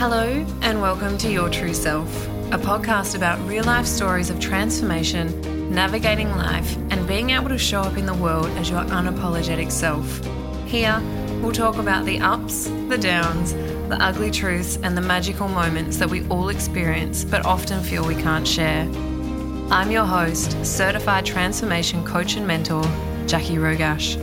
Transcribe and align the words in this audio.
Hello, 0.00 0.46
and 0.62 0.80
welcome 0.80 1.18
to 1.18 1.30
Your 1.30 1.50
True 1.50 1.74
Self, 1.74 2.26
a 2.52 2.56
podcast 2.56 3.14
about 3.14 3.38
real 3.46 3.64
life 3.64 3.84
stories 3.84 4.30
of 4.30 4.40
transformation, 4.40 5.74
navigating 5.74 6.30
life, 6.30 6.74
and 6.88 7.06
being 7.06 7.28
able 7.28 7.50
to 7.50 7.58
show 7.58 7.82
up 7.82 7.98
in 7.98 8.06
the 8.06 8.14
world 8.14 8.46
as 8.56 8.70
your 8.70 8.80
unapologetic 8.84 9.70
self. 9.70 10.24
Here, 10.66 10.98
we'll 11.42 11.52
talk 11.52 11.76
about 11.76 12.06
the 12.06 12.18
ups, 12.18 12.68
the 12.88 12.96
downs, 12.96 13.52
the 13.52 13.98
ugly 14.00 14.30
truths, 14.30 14.78
and 14.82 14.96
the 14.96 15.02
magical 15.02 15.48
moments 15.48 15.98
that 15.98 16.08
we 16.08 16.26
all 16.28 16.48
experience 16.48 17.22
but 17.22 17.44
often 17.44 17.82
feel 17.82 18.06
we 18.06 18.14
can't 18.14 18.48
share. 18.48 18.84
I'm 19.70 19.90
your 19.90 20.06
host, 20.06 20.64
certified 20.64 21.26
transformation 21.26 22.06
coach 22.06 22.36
and 22.36 22.46
mentor, 22.46 22.84
Jackie 23.26 23.56
Rogash. 23.56 24.16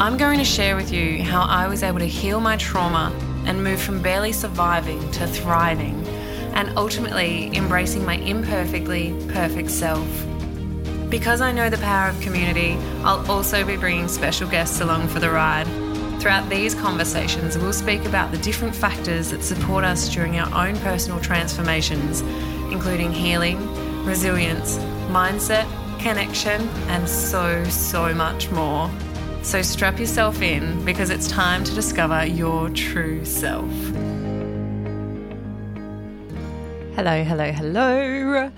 I'm 0.00 0.16
going 0.16 0.38
to 0.38 0.44
share 0.46 0.74
with 0.74 0.90
you 0.90 1.22
how 1.22 1.42
I 1.42 1.68
was 1.68 1.82
able 1.82 1.98
to 1.98 2.08
heal 2.08 2.40
my 2.40 2.56
trauma 2.56 3.14
and 3.46 3.62
move 3.62 3.80
from 3.80 4.00
barely 4.00 4.32
surviving 4.32 5.10
to 5.12 5.26
thriving, 5.26 6.06
and 6.54 6.76
ultimately 6.76 7.54
embracing 7.56 8.04
my 8.04 8.16
imperfectly 8.16 9.14
perfect 9.28 9.70
self. 9.70 10.06
Because 11.08 11.40
I 11.40 11.52
know 11.52 11.68
the 11.68 11.78
power 11.78 12.08
of 12.08 12.20
community, 12.20 12.78
I'll 13.04 13.30
also 13.30 13.66
be 13.66 13.76
bringing 13.76 14.08
special 14.08 14.48
guests 14.48 14.80
along 14.80 15.08
for 15.08 15.20
the 15.20 15.30
ride. 15.30 15.66
Throughout 16.20 16.48
these 16.48 16.74
conversations, 16.74 17.58
we'll 17.58 17.72
speak 17.72 18.04
about 18.04 18.30
the 18.30 18.38
different 18.38 18.74
factors 18.74 19.30
that 19.30 19.42
support 19.42 19.84
us 19.84 20.08
during 20.08 20.38
our 20.38 20.66
own 20.66 20.78
personal 20.78 21.20
transformations, 21.20 22.20
including 22.72 23.12
healing, 23.12 23.58
resilience, 24.04 24.78
mindset, 25.10 25.66
connection, 25.98 26.68
and 26.88 27.08
so, 27.08 27.62
so 27.64 28.14
much 28.14 28.50
more. 28.50 28.88
So 29.42 29.60
strap 29.60 29.98
yourself 29.98 30.40
in 30.40 30.84
because 30.84 31.10
it's 31.10 31.26
time 31.26 31.64
to 31.64 31.74
discover 31.74 32.24
your 32.24 32.70
true 32.70 33.24
self. 33.24 33.68
Hello, 36.94 37.24
hello, 37.24 37.50
hello. 37.50 38.52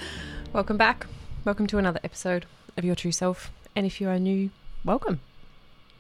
Welcome 0.53 0.77
back. 0.77 1.07
Welcome 1.47 1.67
to 1.69 1.79
another 1.79 2.01
episode 2.05 2.45
of 2.77 2.85
Your 2.85 2.95
True 2.95 3.13
Self. 3.13 3.51
And 3.75 3.87
if 3.87 3.99
you 3.99 4.11
are 4.11 4.19
new, 4.19 4.51
welcome. 4.85 5.21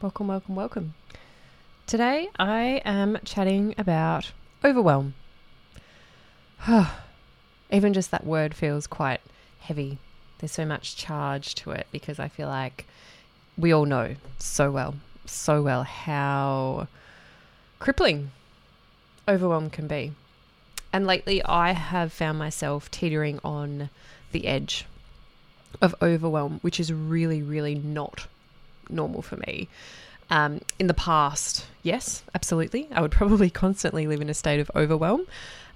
Welcome, 0.02 0.28
welcome, 0.28 0.55
welcome. 0.55 0.92
Today 1.86 2.28
I 2.38 2.82
am 2.84 3.18
chatting 3.24 3.74
about 3.78 4.32
overwhelm. 4.62 5.14
Even 7.70 7.94
just 7.94 8.10
that 8.10 8.27
word 8.27 8.55
feels 8.55 8.86
quite 8.86 9.22
heavy. 9.60 9.96
There's 10.38 10.52
so 10.52 10.66
much 10.66 10.94
charge 10.94 11.55
to 11.56 11.70
it 11.70 11.86
because 11.90 12.18
I 12.18 12.28
feel 12.28 12.48
like 12.48 12.86
we 13.56 13.72
all 13.72 13.84
know 13.84 14.16
so 14.38 14.70
well, 14.70 14.94
so 15.27 15.62
well 15.62 15.84
how 15.84 16.88
crippling 17.78 18.30
overwhelm 19.28 19.70
can 19.70 19.86
be. 19.86 20.12
And 20.92 21.06
lately, 21.06 21.42
I 21.44 21.72
have 21.72 22.12
found 22.12 22.38
myself 22.38 22.91
teetering 22.91 23.41
on 23.44 23.91
the 24.33 24.46
edge 24.46 24.86
of 25.83 25.94
overwhelm, 26.00 26.61
which 26.62 26.78
is 26.78 26.92
really, 26.92 27.42
really 27.42 27.74
not 27.74 28.28
normal 28.88 29.22
for 29.22 29.36
me. 29.36 29.68
Um, 30.30 30.61
in 30.78 30.86
the 30.86 30.94
past, 30.94 31.66
yes, 31.83 32.22
absolutely. 32.34 32.89
I 32.92 33.02
would 33.02 33.11
probably 33.20 33.50
constantly 33.50 34.06
live 34.06 34.20
in 34.20 34.30
a 34.30 34.34
state 34.34 34.61
of 34.61 34.70
overwhelm. 34.77 35.27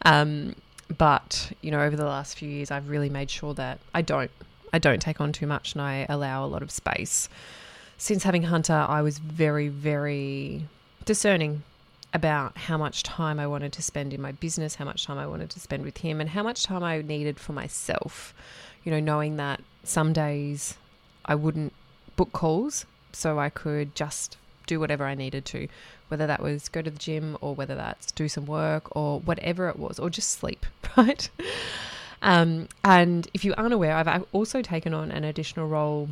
Um, 0.05 0.55
but, 0.97 1.53
you 1.61 1.71
know, 1.71 1.83
over 1.83 1.97
the 1.97 2.05
last 2.05 2.39
few 2.39 2.49
years, 2.49 2.71
I've 2.71 2.89
really 2.89 3.11
made 3.11 3.31
sure 3.31 3.55
that 3.55 3.81
I 3.93 4.03
don't. 4.03 4.31
I 4.71 4.79
don't 4.79 5.01
take 5.01 5.19
on 5.19 5.33
too 5.33 5.47
much 5.47 5.73
and 5.73 5.81
I 5.81 6.05
allow 6.11 6.45
a 6.45 6.47
lot 6.47 6.63
of 6.63 6.71
space 6.71 7.31
since 7.99 8.23
having 8.23 8.45
Hunter, 8.45 8.87
I 8.89 9.03
was 9.03 9.19
very, 9.19 9.69
very 9.69 10.65
discerning 11.05 11.65
about 12.15 12.57
how 12.57 12.79
much 12.79 13.03
time 13.03 13.39
I 13.39 13.47
wanted 13.47 13.73
to 13.75 13.83
spend 13.83 14.15
in 14.15 14.23
my 14.23 14.33
business, 14.33 14.77
how 14.77 14.85
much 14.85 15.05
time 15.05 15.19
I 15.19 15.27
wanted 15.27 15.51
to 15.51 15.61
spend 15.61 15.85
with 15.85 15.99
him, 15.99 16.21
and 16.21 16.31
how 16.31 16.45
much 16.45 16.63
time 16.63 16.85
I 16.85 17.03
needed 17.03 17.39
for 17.41 17.53
myself. 17.53 18.33
You 18.85 18.93
know, 18.93 19.01
knowing 19.01 19.37
that 19.37 19.61
some 19.83 20.13
days 20.13 20.77
I 21.25 21.35
wouldn't 21.35 21.73
book 22.17 22.33
calls 22.33 22.87
so 23.13 23.39
I 23.39 23.51
could 23.51 23.95
just 23.95 24.37
do 24.67 24.79
whatever 24.79 25.05
I 25.05 25.15
needed 25.15 25.45
to, 25.47 25.67
whether 26.07 26.27
that 26.27 26.41
was 26.41 26.69
go 26.69 26.81
to 26.81 26.91
the 26.91 26.99
gym 26.99 27.37
or 27.41 27.55
whether 27.55 27.75
that's 27.75 28.13
do 28.13 28.29
some 28.29 28.47
work 28.47 28.95
or 28.97 29.21
whatever 29.21 29.69
it 29.69 29.77
was, 29.77 29.99
or 29.99 30.09
just 30.09 30.31
sleep, 30.31 30.65
right? 30.97 31.29
Um, 32.23 32.69
and 32.85 33.29
if 33.35 33.45
you 33.45 33.55
aren't 33.59 33.75
aware, 33.75 33.97
I've 33.97 34.25
also 34.33 34.63
taken 34.63 34.95
on 34.95 35.11
an 35.11 35.25
additional 35.25 35.67
role 35.67 36.09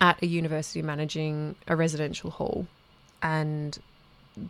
at 0.00 0.22
a 0.22 0.26
university 0.26 0.82
managing 0.82 1.54
a 1.68 1.76
residential 1.76 2.30
hall. 2.30 2.66
And 3.22 3.78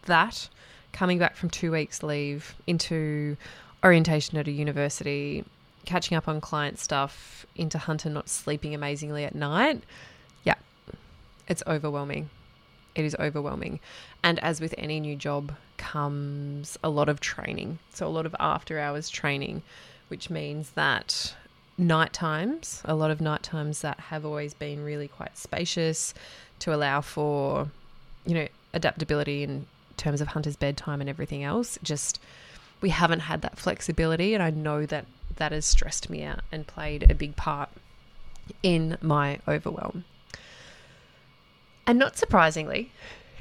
that, 0.06 0.48
coming 0.92 1.18
back 1.18 1.36
from 1.36 1.50
two 1.50 1.72
weeks' 1.72 2.02
leave 2.02 2.54
into 2.66 3.36
orientation 3.84 4.38
at 4.38 4.48
a 4.48 4.52
university, 4.52 5.44
catching 5.84 6.16
up 6.16 6.28
on 6.28 6.40
client 6.40 6.78
stuff, 6.78 7.46
into 7.54 7.78
Hunter 7.78 8.10
not 8.10 8.28
sleeping 8.28 8.74
amazingly 8.74 9.24
at 9.24 9.34
night, 9.34 9.82
yeah, 10.44 10.54
it's 11.48 11.62
overwhelming. 11.66 12.30
It 12.94 13.04
is 13.04 13.16
overwhelming. 13.20 13.80
And 14.24 14.38
as 14.40 14.60
with 14.60 14.74
any 14.78 15.00
new 15.00 15.16
job, 15.16 15.52
comes 15.76 16.78
a 16.82 16.88
lot 16.88 17.08
of 17.08 17.20
training. 17.20 17.78
So, 17.92 18.06
a 18.06 18.08
lot 18.08 18.26
of 18.26 18.34
after 18.40 18.78
hours 18.78 19.08
training, 19.08 19.62
which 20.08 20.30
means 20.30 20.70
that 20.70 21.34
night 21.78 22.12
times, 22.12 22.82
a 22.84 22.94
lot 22.94 23.10
of 23.10 23.20
night 23.20 23.42
times 23.42 23.82
that 23.82 24.00
have 24.00 24.24
always 24.24 24.54
been 24.54 24.84
really 24.84 25.08
quite 25.08 25.36
spacious 25.36 26.14
to 26.60 26.74
allow 26.74 27.00
for, 27.00 27.68
you 28.24 28.34
know, 28.34 28.48
adaptability 28.72 29.42
in 29.42 29.66
terms 29.96 30.20
of 30.20 30.28
Hunter's 30.28 30.56
bedtime 30.56 31.00
and 31.00 31.10
everything 31.10 31.42
else. 31.44 31.78
Just 31.82 32.20
we 32.80 32.90
haven't 32.90 33.20
had 33.20 33.42
that 33.42 33.58
flexibility, 33.58 34.34
and 34.34 34.42
I 34.42 34.50
know 34.50 34.86
that 34.86 35.06
that 35.36 35.52
has 35.52 35.64
stressed 35.64 36.08
me 36.08 36.22
out 36.22 36.40
and 36.50 36.66
played 36.66 37.10
a 37.10 37.14
big 37.14 37.36
part 37.36 37.68
in 38.62 38.96
my 39.00 39.38
overwhelm. 39.46 40.04
And 41.86 41.98
not 41.98 42.16
surprisingly, 42.16 42.90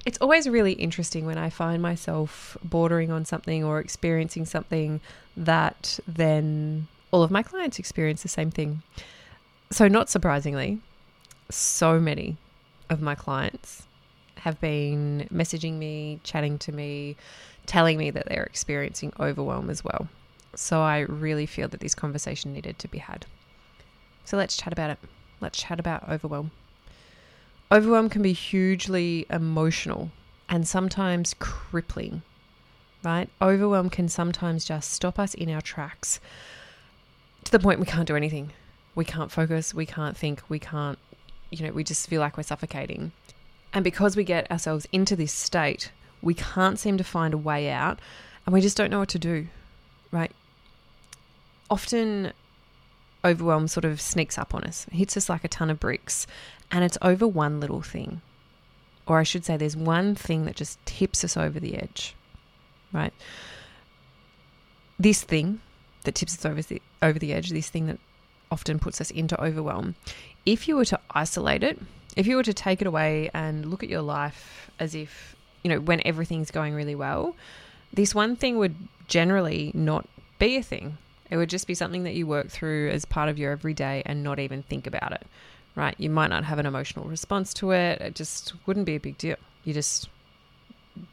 it's 0.06 0.18
always 0.20 0.48
really 0.48 0.74
interesting 0.74 1.26
when 1.26 1.38
I 1.38 1.50
find 1.50 1.82
myself 1.82 2.58
bordering 2.64 3.12
on 3.12 3.26
something 3.26 3.64
or 3.64 3.80
experiencing 3.80 4.46
something 4.46 5.02
that 5.36 6.00
then 6.08 6.88
all 7.16 7.24
of 7.24 7.32
my 7.32 7.42
clients 7.42 7.80
experience 7.80 8.24
the 8.24 8.28
same 8.28 8.52
thing. 8.52 8.84
So, 9.72 9.88
not 9.88 10.10
surprisingly, 10.10 10.82
so 11.50 11.98
many 11.98 12.36
of 12.90 13.02
my 13.02 13.16
clients 13.16 13.84
have 14.40 14.60
been 14.60 15.26
messaging 15.34 15.78
me, 15.78 16.20
chatting 16.26 16.58
to 16.60 16.74
me, 16.74 17.16
telling 17.68 17.98
me 17.98 18.12
that 18.12 18.26
they're 18.28 18.44
experiencing 18.44 19.14
overwhelm 19.18 19.70
as 19.70 19.82
well. 19.82 20.10
So, 20.56 20.82
I 20.82 21.00
really 21.00 21.46
feel 21.46 21.70
that 21.70 21.80
this 21.80 21.96
conversation 21.96 22.52
needed 22.52 22.78
to 22.80 22.90
be 22.90 22.98
had. 22.98 23.26
So, 24.26 24.36
let's 24.36 24.58
chat 24.58 24.74
about 24.74 24.90
it. 24.90 25.00
Let's 25.40 25.58
chat 25.58 25.80
about 25.80 26.10
overwhelm. 26.10 26.52
Overwhelm 27.72 28.10
can 28.10 28.24
be 28.24 28.34
hugely 28.34 29.26
emotional 29.30 30.12
and 30.50 30.68
sometimes 30.68 31.34
crippling, 31.40 32.24
right? 33.06 33.30
Overwhelm 33.42 33.90
can 33.90 34.10
sometimes 34.10 34.66
just 34.66 34.92
stop 34.92 35.18
us 35.18 35.34
in 35.34 35.50
our 35.50 35.62
tracks 35.62 36.20
to 37.46 37.52
the 37.52 37.60
point 37.60 37.80
we 37.80 37.86
can't 37.86 38.08
do 38.08 38.16
anything. 38.16 38.52
We 38.96 39.06
can't 39.06 39.32
focus, 39.32 39.74
we 39.74 39.86
can't 39.86 40.18
think, 40.18 40.42
we 40.50 40.60
can't, 40.60 41.00
you 41.50 41.66
know, 41.66 41.72
we 41.72 41.84
just 41.84 42.08
feel 42.10 42.22
like 42.22 42.38
we're 42.38 42.44
suffocating. 42.44 43.12
And 43.74 43.84
because 43.84 44.16
we 44.16 44.24
get 44.24 44.50
ourselves 44.52 44.88
into 44.92 45.16
this 45.16 45.32
state, 45.32 45.92
we 46.22 46.34
can't 46.34 46.80
seem 46.80 46.98
to 46.98 47.04
find 47.04 47.34
a 47.34 47.38
way 47.38 47.70
out 47.70 48.00
and 48.46 48.54
we 48.54 48.62
just 48.62 48.78
don't 48.78 48.90
know 48.90 49.00
what 49.00 49.10
to 49.10 49.20
do, 49.20 49.48
right? 50.12 50.32
Often, 51.70 52.34
overwhelm 53.24 53.68
sort 53.68 53.86
of 53.86 54.00
sneaks 54.00 54.38
up 54.38 54.54
on 54.54 54.64
us, 54.64 54.86
hits 54.92 55.18
us 55.18 55.30
like 55.30 55.44
a 55.44 55.48
ton 55.48 55.70
of 55.70 55.80
bricks, 55.80 56.28
and 56.72 56.84
it's 56.84 56.98
over 57.02 57.28
one 57.28 57.60
little 57.60 57.82
thing. 57.82 58.22
Or 59.08 59.20
I 59.20 59.24
should 59.24 59.46
say, 59.46 59.58
there's 59.58 59.76
one 59.76 60.16
thing 60.16 60.46
that 60.46 60.56
just 60.56 60.84
tips 60.86 61.24
us 61.24 61.36
over 61.36 61.60
the 61.60 61.76
edge, 61.76 62.16
right? 62.94 63.14
This 64.98 65.22
thing 65.24 65.62
that 66.06 66.16
tips 66.16 66.38
us 66.38 66.46
over 66.46 66.62
the, 66.62 66.82
over 67.02 67.20
the 67.20 67.34
edge, 67.34 67.50
this 67.50 67.70
thing 67.70 67.88
that 67.88 68.00
often 68.52 68.80
puts 68.80 69.02
us 69.02 69.12
into 69.12 69.42
overwhelm. 69.42 69.96
If 70.46 70.68
you 70.68 70.76
were 70.76 70.86
to 70.86 71.00
isolate 71.12 71.64
it, 71.64 71.80
if 72.16 72.28
you 72.28 72.36
were 72.38 72.44
to 72.44 72.54
take 72.54 72.82
it 72.82 72.88
away 72.88 73.30
and 73.34 73.66
look 73.66 73.84
at 73.84 73.90
your 73.90 74.02
life 74.02 74.72
as 74.80 74.96
if, 74.96 75.36
you 75.64 75.70
know, 75.70 75.80
when 75.80 76.02
everything's 76.06 76.52
going 76.52 76.74
really 76.74 76.96
well, 76.96 77.36
this 77.94 78.16
one 78.16 78.36
thing 78.36 78.58
would 78.58 78.76
generally 79.08 79.72
not 79.74 80.08
be 80.40 80.58
a 80.58 80.64
thing. 80.64 80.98
It 81.30 81.38
would 81.38 81.50
just 81.50 81.68
be 81.68 81.74
something 81.74 82.04
that 82.04 82.14
you 82.14 82.28
work 82.28 82.50
through 82.50 82.90
as 82.92 83.06
part 83.06 83.30
of 83.30 83.40
your 83.40 83.52
everyday 83.52 84.04
and 84.06 84.24
not 84.24 84.40
even 84.40 84.64
think 84.64 84.86
about 84.86 85.12
it, 85.12 85.26
right? 85.76 85.96
You 85.98 86.10
might 86.10 86.30
not 86.30 86.46
have 86.46 86.60
an 86.60 86.66
emotional 86.66 87.06
response 87.06 87.54
to 87.56 87.72
it. 87.72 88.00
It 88.02 88.16
just 88.16 88.54
wouldn't 88.66 88.86
be 88.86 88.96
a 88.96 89.00
big 89.00 89.18
deal. 89.18 89.38
You 89.64 89.74
just 89.74 90.08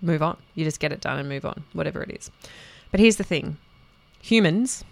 move 0.00 0.22
on. 0.22 0.36
You 0.54 0.64
just 0.64 0.80
get 0.80 0.92
it 0.92 1.00
done 1.00 1.18
and 1.18 1.28
move 1.28 1.44
on, 1.44 1.64
whatever 1.72 2.02
it 2.02 2.10
is. 2.10 2.30
But 2.90 3.00
here's 3.00 3.16
the 3.16 3.24
thing 3.24 3.56
humans 4.22 4.84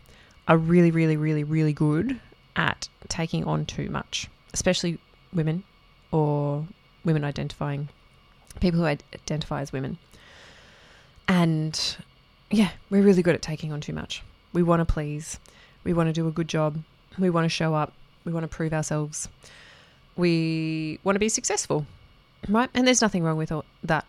are 0.47 0.59
really, 0.59 0.91
really, 0.91 1.17
really, 1.17 1.45
really 1.45 1.73
good 1.73 2.21
at 2.57 2.89
taking 3.09 3.45
on 3.45 3.65
too 3.65 3.89
much, 3.89 4.29
especially 4.53 4.99
women 5.33 5.65
or 6.13 6.67
women 7.05 7.25
identifying 7.25 7.89
people 8.61 8.81
who 8.81 8.87
identify 8.87 9.63
as 9.63 9.73
women. 9.73 9.97
And 11.29 11.97
yeah, 12.51 12.71
we're 12.91 13.03
really 13.03 13.23
good 13.23 13.37
at 13.37 13.43
taking 13.43 13.73
on 13.73 13.81
too 13.81 13.93
much. 13.93 14.23
We 14.53 14.63
want 14.65 14.81
to 14.81 14.93
please. 14.93 15.39
We 15.85 15.93
want 15.93 16.09
to 16.09 16.13
do 16.13 16.27
a 16.27 16.33
good 16.33 16.49
job. 16.49 16.83
We 17.19 17.31
want 17.31 17.45
to 17.45 17.49
show 17.49 17.75
up. 17.75 17.93
We 18.25 18.33
want 18.33 18.45
to 18.45 18.49
prove 18.49 18.75
ourselves. 18.75 19.29
We 20.17 20.99
want 21.05 21.15
to 21.15 21.21
be 21.21 21.29
successful, 21.29 21.87
right? 22.49 22.69
And 22.75 22.87
there's 22.87 23.01
nothing 23.01 23.23
wrong 23.23 23.39
with 23.39 23.53
that, 23.85 24.05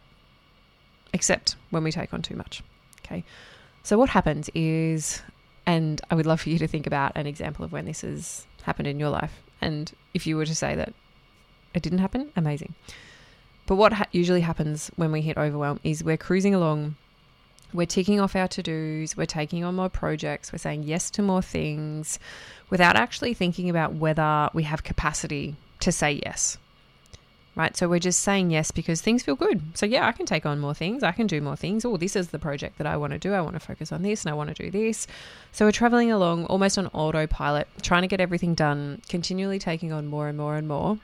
except 1.14 1.56
when 1.70 1.84
we 1.84 1.92
take 1.92 2.14
on 2.14 2.24
too 2.24 2.36
much. 2.36 2.64
Okay. 3.06 3.24
So, 3.83 3.98
what 3.98 4.10
happens 4.10 4.50
is, 4.54 5.22
and 5.66 6.01
I 6.10 6.16
would 6.16 6.25
love 6.25 6.42
for 6.42 6.50
you 6.50 6.60
to 6.60 6.68
think 6.68 6.86
about 6.88 7.13
an 7.16 7.28
example 7.28 7.66
of 7.66 7.72
when 7.72 7.86
this 7.86 8.01
has 8.01 8.45
happened 8.63 8.88
in 8.88 9.00
your 9.00 9.10
life. 9.10 9.42
And 9.62 9.92
if 10.13 10.28
you 10.28 10.38
were 10.38 10.45
to 10.45 10.56
say 10.56 10.75
that 10.75 10.94
it 11.74 11.83
didn't 11.83 12.00
happen, 12.00 12.31
amazing. 12.36 12.75
But 13.66 13.75
what 13.75 13.94
ha- 13.94 14.06
usually 14.12 14.42
happens 14.42 14.92
when 14.95 15.12
we 15.12 15.22
hit 15.22 15.38
overwhelm 15.38 15.80
is 15.83 16.04
we're 16.04 16.18
cruising 16.18 16.54
along, 16.54 16.95
we're 17.74 17.86
ticking 17.86 18.19
off 18.19 18.36
our 18.36 18.48
to 18.50 18.63
dos, 18.63 19.16
we're 19.16 19.25
taking 19.25 19.63
on 19.63 19.75
more 19.75 19.89
projects, 19.89 20.51
we're 20.51 20.60
saying 20.60 20.84
yes 20.84 21.10
to 21.12 21.22
more 21.22 21.42
things 21.42 22.19
without 22.69 22.95
actually 22.95 23.34
thinking 23.34 23.69
about 23.69 23.94
whether 23.94 24.50
we 24.54 24.63
have 24.63 24.84
capacity 24.84 25.56
to 25.80 25.92
say 25.92 26.22
yes. 26.25 26.57
Right? 27.53 27.75
So 27.75 27.89
we're 27.89 28.00
just 28.00 28.19
saying 28.19 28.51
yes 28.51 28.71
because 28.71 29.01
things 29.01 29.24
feel 29.24 29.36
good. 29.36 29.62
So, 29.77 29.86
yeah, 29.86 30.07
I 30.07 30.13
can 30.13 30.25
take 30.25 30.45
on 30.45 30.59
more 30.59 30.74
things. 30.74 31.03
I 31.03 31.12
can 31.12 31.27
do 31.27 31.42
more 31.42 31.57
things. 31.57 31.83
Oh, 31.83 31.98
this 31.98 32.15
is 32.15 32.30
the 32.30 32.39
project 32.39 32.77
that 32.77 32.88
I 32.88 32.95
want 32.95 33.12
to 33.12 33.19
do. 33.19 33.33
I 33.33 33.42
want 33.42 33.56
to 33.56 33.59
focus 33.59 33.92
on 33.92 34.03
this 34.03 34.24
and 34.24 34.31
I 34.31 34.36
want 34.36 34.56
to 34.56 34.63
do 34.63 34.71
this. 34.71 35.06
So, 35.51 35.65
we're 35.65 35.74
traveling 35.74 36.12
along 36.12 36.45
almost 36.45 36.77
on 36.77 36.88
autopilot, 36.88 37.68
trying 37.81 38.03
to 38.03 38.07
get 38.07 38.21
everything 38.21 38.56
done, 38.56 39.01
continually 39.09 39.59
taking 39.59 39.92
on 39.92 40.07
more 40.07 40.30
and 40.30 40.38
more 40.38 40.56
and 40.56 40.65
more. 40.65 41.00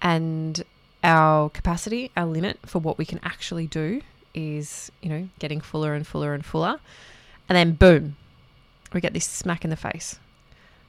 And 0.00 0.62
our 1.02 1.50
capacity, 1.50 2.12
our 2.16 2.26
limit 2.26 2.58
for 2.64 2.78
what 2.78 2.96
we 2.96 3.04
can 3.04 3.18
actually 3.24 3.66
do 3.66 4.02
is, 4.34 4.92
you 5.02 5.08
know, 5.08 5.28
getting 5.40 5.60
fuller 5.60 5.94
and 5.94 6.06
fuller 6.06 6.32
and 6.32 6.44
fuller. 6.44 6.78
And 7.48 7.56
then, 7.56 7.72
boom, 7.72 8.16
we 8.92 9.00
get 9.00 9.14
this 9.14 9.24
smack 9.24 9.64
in 9.64 9.70
the 9.70 9.76
face. 9.76 10.18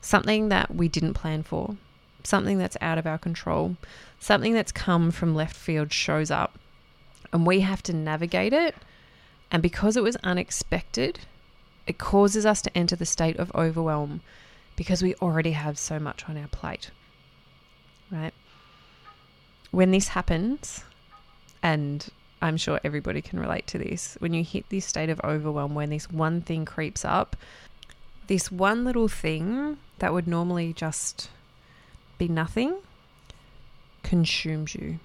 Something 0.01 0.49
that 0.49 0.75
we 0.75 0.87
didn't 0.87 1.13
plan 1.13 1.43
for, 1.43 1.75
something 2.27 2.57
that's 2.57 2.77
out 2.81 2.97
of 2.97 3.07
our 3.07 3.17
control, 3.17 3.77
something 4.19 4.53
that's 4.53 4.71
come 4.71 5.11
from 5.11 5.33
left 5.33 5.55
field 5.55 5.93
shows 5.93 6.29
up, 6.29 6.59
and 7.31 7.47
we 7.47 7.61
have 7.61 7.81
to 7.83 7.93
navigate 7.93 8.53
it. 8.53 8.75
And 9.49 9.63
because 9.63 9.95
it 9.95 10.03
was 10.03 10.17
unexpected, 10.17 11.19
it 11.85 11.97
causes 11.97 12.45
us 12.45 12.61
to 12.63 12.77
enter 12.77 12.97
the 12.97 13.05
state 13.05 13.37
of 13.37 13.51
overwhelm 13.55 14.21
because 14.75 15.01
we 15.01 15.15
already 15.15 15.51
have 15.51 15.79
so 15.79 15.99
much 15.99 16.27
on 16.27 16.37
our 16.37 16.47
plate. 16.47 16.91
Right? 18.11 18.33
When 19.71 19.91
this 19.91 20.09
happens, 20.09 20.83
and 21.63 22.05
I'm 22.41 22.57
sure 22.57 22.79
everybody 22.83 23.21
can 23.21 23.39
relate 23.39 23.67
to 23.67 23.77
this, 23.77 24.17
when 24.19 24.33
you 24.33 24.43
hit 24.43 24.69
this 24.69 24.85
state 24.85 25.09
of 25.09 25.21
overwhelm, 25.23 25.75
when 25.75 25.91
this 25.91 26.11
one 26.11 26.41
thing 26.41 26.65
creeps 26.65 27.05
up, 27.05 27.37
this 28.27 28.51
one 28.51 28.83
little 28.83 29.07
thing 29.07 29.77
that 29.99 30.11
would 30.11 30.27
normally 30.27 30.73
just 30.73 31.29
be 32.17 32.27
nothing 32.27 32.77
consumes 34.03 34.73
you. 34.73 34.99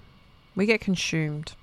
We 0.55 0.65
get 0.65 0.81
consumed 0.81 1.53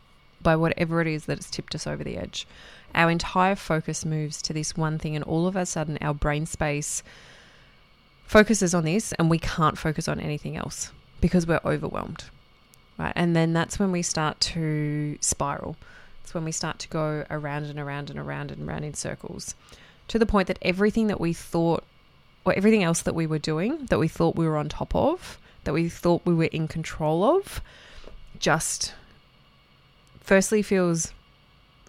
by 0.43 0.57
whatever 0.57 1.01
it 1.01 1.07
is 1.07 1.27
that 1.27 1.39
has 1.39 1.51
tipped 1.51 1.75
us 1.75 1.87
over 1.87 2.03
the 2.03 2.17
edge. 2.17 2.47
Our 2.95 3.11
entire 3.11 3.57
focus 3.57 4.05
moves 4.05 4.43
to 4.43 4.53
this 4.53 4.77
one 4.77 4.99
thing, 4.99 5.15
and 5.15 5.25
all 5.25 5.47
of 5.47 5.57
a 5.57 5.67
sudden, 5.67 5.99
our 6.01 6.15
brain 6.15 6.47
space 6.47 7.03
focuses 8.27 8.75
on 8.75 8.85
this, 8.85 9.13
and 9.13 9.31
we 9.31 9.39
can't 9.39 9.79
focus 9.79 10.09
on 10.09 10.21
anything 10.21 10.57
else 10.57 10.93
because 11.21 11.47
we're 11.47 11.61
overwhelmed. 11.65 12.25
Right. 12.99 13.13
And 13.17 13.35
then 13.35 13.53
that's 13.53 13.79
when 13.79 13.93
we 13.93 14.03
start 14.03 14.41
to 14.41 15.17
spiral. 15.21 15.77
It's 16.23 16.35
when 16.35 16.45
we 16.45 16.53
start 16.53 16.79
to 16.81 16.89
go 16.89 17.25
around 17.31 17.65
and 17.65 17.79
around 17.79 18.11
and 18.11 18.19
around 18.19 18.51
and 18.51 18.69
around 18.69 18.85
in 18.85 18.95
circles 18.95 19.55
to 20.09 20.19
the 20.19 20.27
point 20.27 20.49
that 20.49 20.59
everything 20.61 21.07
that 21.07 21.21
we 21.21 21.33
thought 21.33 21.85
or 22.45 22.55
everything 22.55 22.83
else 22.83 23.03
that 23.03 23.15
we 23.15 23.27
were 23.27 23.39
doing 23.39 23.87
that 23.87 23.99
we 23.99 24.09
thought 24.09 24.37
we 24.37 24.47
were 24.47 24.57
on 24.57 24.69
top 24.69 24.95
of, 24.95 25.39
that 25.65 25.75
we 25.75 25.89
thought 25.89 26.23
we 26.25 26.35
were 26.35 26.45
in 26.45 26.69
control 26.69 27.23
of, 27.25 27.61
just 28.39 28.95
firstly 30.21 30.63
feels 30.63 31.13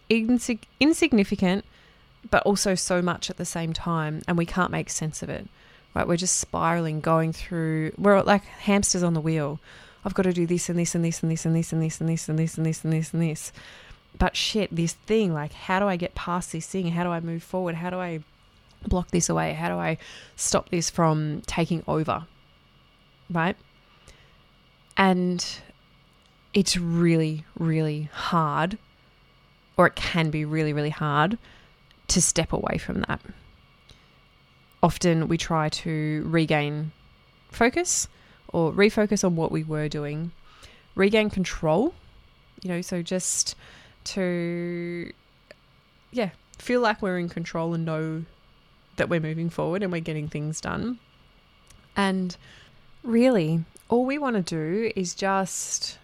insig- 0.09 0.63
insignificant, 0.79 1.63
but 2.29 2.43
also 2.43 2.75
so 2.75 3.01
much 3.01 3.29
at 3.29 3.37
the 3.37 3.45
same 3.45 3.73
time, 3.73 4.21
and 4.27 4.37
we 4.37 4.45
can't 4.45 4.71
make 4.71 4.89
sense 4.89 5.23
of 5.23 5.29
it. 5.29 5.47
Right? 5.93 6.07
We're 6.07 6.17
just 6.17 6.37
spiraling, 6.37 7.01
going 7.01 7.33
through. 7.33 7.93
We're 7.97 8.21
like 8.21 8.43
hamsters 8.43 9.03
on 9.03 9.13
the 9.13 9.21
wheel. 9.21 9.59
I've 10.05 10.13
got 10.13 10.23
to 10.23 10.33
do 10.33 10.47
this 10.47 10.69
and 10.69 10.79
this 10.79 10.95
and 10.95 11.03
this 11.03 11.21
and 11.21 11.31
this 11.31 11.45
and 11.45 11.55
this 11.55 11.71
and 11.71 11.81
this 11.81 11.99
and 11.99 12.09
this 12.09 12.27
and 12.29 12.39
this 12.39 12.57
and 12.57 12.65
this 12.65 12.83
and 12.83 12.93
this 12.93 13.13
and 13.13 13.21
this. 13.21 13.51
But 14.17 14.35
shit, 14.35 14.75
this 14.75 14.93
thing, 14.93 15.33
like, 15.33 15.53
how 15.53 15.79
do 15.79 15.87
I 15.87 15.95
get 15.95 16.15
past 16.15 16.51
this 16.51 16.67
thing? 16.67 16.91
How 16.91 17.03
do 17.03 17.09
I 17.09 17.19
move 17.19 17.43
forward? 17.43 17.75
How 17.75 17.89
do 17.89 17.97
I 17.97 18.21
block 18.87 19.11
this 19.11 19.29
away? 19.29 19.53
How 19.53 19.69
do 19.69 19.75
I 19.75 19.97
stop 20.35 20.69
this 20.69 20.89
from 20.89 21.41
taking 21.45 21.83
over? 21.87 22.25
Right? 23.29 23.55
And 24.97 25.45
it's 26.53 26.77
really, 26.77 27.45
really 27.57 28.09
hard, 28.11 28.77
or 29.77 29.87
it 29.87 29.95
can 29.95 30.29
be 30.29 30.45
really, 30.45 30.73
really 30.73 30.89
hard 30.89 31.37
to 32.09 32.21
step 32.21 32.51
away 32.51 32.77
from 32.77 33.01
that. 33.07 33.21
Often 34.83 35.27
we 35.27 35.37
try 35.37 35.69
to 35.69 36.25
regain 36.27 36.91
focus 37.51 38.07
or 38.49 38.71
refocus 38.73 39.23
on 39.23 39.35
what 39.35 39.51
we 39.51 39.63
were 39.63 39.87
doing, 39.87 40.31
regain 40.95 41.29
control, 41.29 41.93
you 42.61 42.69
know, 42.69 42.81
so 42.81 43.01
just 43.01 43.55
to, 44.03 45.11
yeah, 46.11 46.31
feel 46.57 46.81
like 46.81 47.01
we're 47.01 47.17
in 47.17 47.29
control 47.29 47.73
and 47.73 47.85
know 47.85 48.25
that 49.01 49.09
we're 49.09 49.19
moving 49.19 49.49
forward 49.49 49.81
and 49.81 49.91
we're 49.91 49.99
getting 49.99 50.27
things 50.27 50.61
done. 50.61 50.99
And 51.97 52.37
really, 53.01 53.65
all 53.89 54.05
we 54.05 54.19
want 54.19 54.35
to 54.35 54.43
do 54.43 54.91
is 54.95 55.15
just 55.15 55.97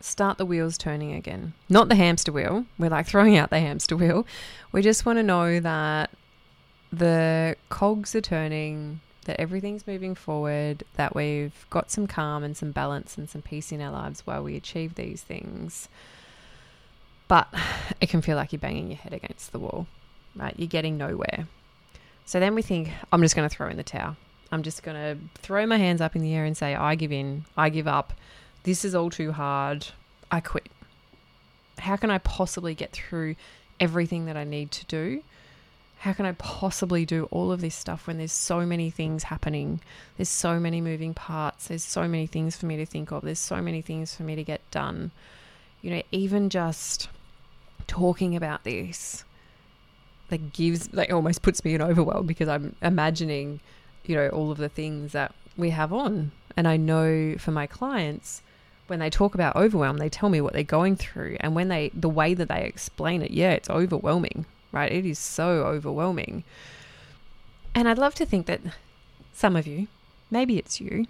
start 0.00 0.36
the 0.36 0.44
wheels 0.44 0.76
turning 0.76 1.14
again. 1.14 1.54
Not 1.70 1.88
the 1.88 1.94
hamster 1.94 2.30
wheel. 2.30 2.66
We're 2.78 2.90
like 2.90 3.06
throwing 3.06 3.38
out 3.38 3.48
the 3.48 3.58
hamster 3.58 3.96
wheel. 3.96 4.26
We 4.70 4.82
just 4.82 5.06
want 5.06 5.18
to 5.18 5.22
know 5.22 5.60
that 5.60 6.10
the 6.92 7.56
cogs 7.70 8.14
are 8.14 8.20
turning, 8.20 9.00
that 9.24 9.40
everything's 9.40 9.86
moving 9.86 10.14
forward, 10.14 10.84
that 10.96 11.14
we've 11.14 11.66
got 11.70 11.90
some 11.90 12.06
calm 12.06 12.44
and 12.44 12.54
some 12.54 12.70
balance 12.70 13.16
and 13.16 13.30
some 13.30 13.40
peace 13.40 13.72
in 13.72 13.80
our 13.80 13.92
lives 13.92 14.26
while 14.26 14.42
we 14.42 14.56
achieve 14.56 14.94
these 14.94 15.22
things. 15.22 15.88
But 17.28 17.48
it 18.02 18.10
can 18.10 18.20
feel 18.20 18.36
like 18.36 18.52
you're 18.52 18.60
banging 18.60 18.88
your 18.88 18.98
head 18.98 19.14
against 19.14 19.52
the 19.52 19.58
wall, 19.58 19.86
right? 20.36 20.54
You're 20.58 20.68
getting 20.68 20.98
nowhere. 20.98 21.48
So 22.30 22.38
then 22.38 22.54
we 22.54 22.62
think, 22.62 22.92
I'm 23.10 23.22
just 23.22 23.34
going 23.34 23.48
to 23.48 23.52
throw 23.52 23.68
in 23.70 23.76
the 23.76 23.82
towel. 23.82 24.16
I'm 24.52 24.62
just 24.62 24.84
going 24.84 24.96
to 24.96 25.20
throw 25.42 25.66
my 25.66 25.78
hands 25.78 26.00
up 26.00 26.14
in 26.14 26.22
the 26.22 26.32
air 26.32 26.44
and 26.44 26.56
say, 26.56 26.76
I 26.76 26.94
give 26.94 27.10
in. 27.10 27.44
I 27.56 27.70
give 27.70 27.88
up. 27.88 28.12
This 28.62 28.84
is 28.84 28.94
all 28.94 29.10
too 29.10 29.32
hard. 29.32 29.88
I 30.30 30.38
quit. 30.38 30.68
How 31.80 31.96
can 31.96 32.08
I 32.08 32.18
possibly 32.18 32.72
get 32.72 32.92
through 32.92 33.34
everything 33.80 34.26
that 34.26 34.36
I 34.36 34.44
need 34.44 34.70
to 34.70 34.86
do? 34.86 35.24
How 35.98 36.12
can 36.12 36.24
I 36.24 36.30
possibly 36.30 37.04
do 37.04 37.24
all 37.32 37.50
of 37.50 37.62
this 37.62 37.74
stuff 37.74 38.06
when 38.06 38.18
there's 38.18 38.30
so 38.30 38.60
many 38.60 38.90
things 38.90 39.24
happening? 39.24 39.80
There's 40.16 40.28
so 40.28 40.60
many 40.60 40.80
moving 40.80 41.14
parts. 41.14 41.66
There's 41.66 41.82
so 41.82 42.06
many 42.06 42.28
things 42.28 42.56
for 42.56 42.66
me 42.66 42.76
to 42.76 42.86
think 42.86 43.10
of. 43.10 43.22
There's 43.22 43.40
so 43.40 43.60
many 43.60 43.82
things 43.82 44.14
for 44.14 44.22
me 44.22 44.36
to 44.36 44.44
get 44.44 44.60
done. 44.70 45.10
You 45.82 45.90
know, 45.90 46.02
even 46.12 46.48
just 46.48 47.08
talking 47.88 48.36
about 48.36 48.62
this 48.62 49.24
like 50.30 50.52
gives 50.52 50.92
like 50.92 51.12
almost 51.12 51.42
puts 51.42 51.64
me 51.64 51.74
in 51.74 51.82
overwhelm 51.82 52.26
because 52.26 52.48
I'm 52.48 52.76
imagining, 52.82 53.60
you 54.04 54.16
know, 54.16 54.28
all 54.28 54.50
of 54.50 54.58
the 54.58 54.68
things 54.68 55.12
that 55.12 55.34
we 55.56 55.70
have 55.70 55.92
on. 55.92 56.32
And 56.56 56.66
I 56.66 56.76
know 56.76 57.36
for 57.38 57.52
my 57.52 57.66
clients, 57.66 58.42
when 58.86 58.98
they 58.98 59.10
talk 59.10 59.34
about 59.34 59.54
overwhelm, 59.54 59.98
they 59.98 60.08
tell 60.08 60.28
me 60.28 60.40
what 60.40 60.52
they're 60.52 60.64
going 60.64 60.96
through. 60.96 61.36
And 61.40 61.54
when 61.54 61.68
they, 61.68 61.90
the 61.94 62.08
way 62.08 62.34
that 62.34 62.48
they 62.48 62.64
explain 62.64 63.22
it, 63.22 63.30
yeah, 63.30 63.52
it's 63.52 63.70
overwhelming, 63.70 64.46
right? 64.72 64.90
It 64.90 65.06
is 65.06 65.18
so 65.18 65.64
overwhelming. 65.64 66.42
And 67.74 67.88
I'd 67.88 67.98
love 67.98 68.16
to 68.16 68.26
think 68.26 68.46
that 68.46 68.60
some 69.32 69.54
of 69.54 69.66
you, 69.66 69.86
maybe 70.28 70.58
it's 70.58 70.80
you, 70.80 71.06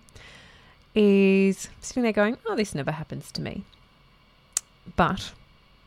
is 0.94 1.68
sitting 1.80 2.02
there 2.02 2.12
going, 2.12 2.36
oh, 2.46 2.54
this 2.54 2.74
never 2.74 2.92
happens 2.92 3.32
to 3.32 3.40
me. 3.40 3.64
But 4.94 5.32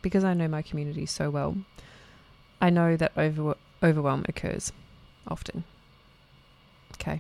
because 0.02 0.24
I 0.24 0.34
know 0.34 0.48
my 0.48 0.64
community 0.64 1.06
so 1.06 1.30
well, 1.30 1.58
I 2.64 2.70
know 2.70 2.96
that 2.96 3.12
over, 3.18 3.58
overwhelm 3.84 4.24
occurs 4.30 4.72
often. 5.28 5.66
Okay. 6.94 7.20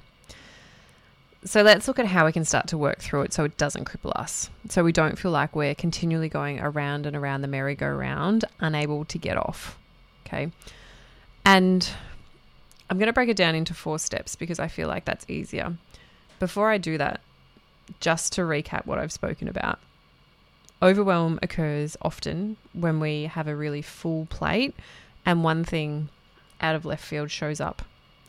So 1.43 1.63
let's 1.63 1.85
look 1.85 1.99
at 1.99 2.05
how 2.05 2.25
we 2.25 2.31
can 2.31 2.45
start 2.45 2.67
to 2.67 2.77
work 2.77 2.99
through 2.99 3.23
it 3.23 3.33
so 3.33 3.43
it 3.43 3.57
doesn't 3.57 3.83
cripple 3.83 4.13
us. 4.15 4.49
So 4.69 4.85
we 4.85 4.93
don't 4.93 5.19
feel 5.19 5.31
like 5.31 5.53
we're 5.53 5.75
continually 5.75 6.29
going 6.29 6.61
around 6.61 7.05
and 7.05 7.13
around 7.13 7.41
the 7.41 7.49
merry-go-round, 7.49 8.45
unable 8.61 9.03
to 9.03 9.17
get 9.17 9.35
off. 9.35 9.77
Okay. 10.25 10.49
And 11.43 11.89
I'm 12.89 12.97
going 12.97 13.07
to 13.07 13.13
break 13.13 13.27
it 13.27 13.35
down 13.35 13.53
into 13.53 13.73
four 13.73 13.99
steps 13.99 14.37
because 14.37 14.59
I 14.59 14.69
feel 14.69 14.87
like 14.87 15.03
that's 15.03 15.29
easier. 15.29 15.75
Before 16.39 16.71
I 16.71 16.77
do 16.77 16.97
that, 16.97 17.19
just 17.99 18.31
to 18.33 18.43
recap 18.43 18.85
what 18.85 18.97
I've 18.97 19.11
spoken 19.11 19.49
about, 19.49 19.79
overwhelm 20.81 21.37
occurs 21.41 21.97
often 22.01 22.55
when 22.71 23.01
we 23.01 23.23
have 23.25 23.49
a 23.49 23.55
really 23.57 23.81
full 23.81 24.25
plate 24.27 24.73
and 25.25 25.43
one 25.43 25.63
thing 25.63 26.09
out 26.61 26.75
of 26.75 26.85
left 26.85 27.03
field 27.03 27.31
shows 27.31 27.59
up 27.59 27.81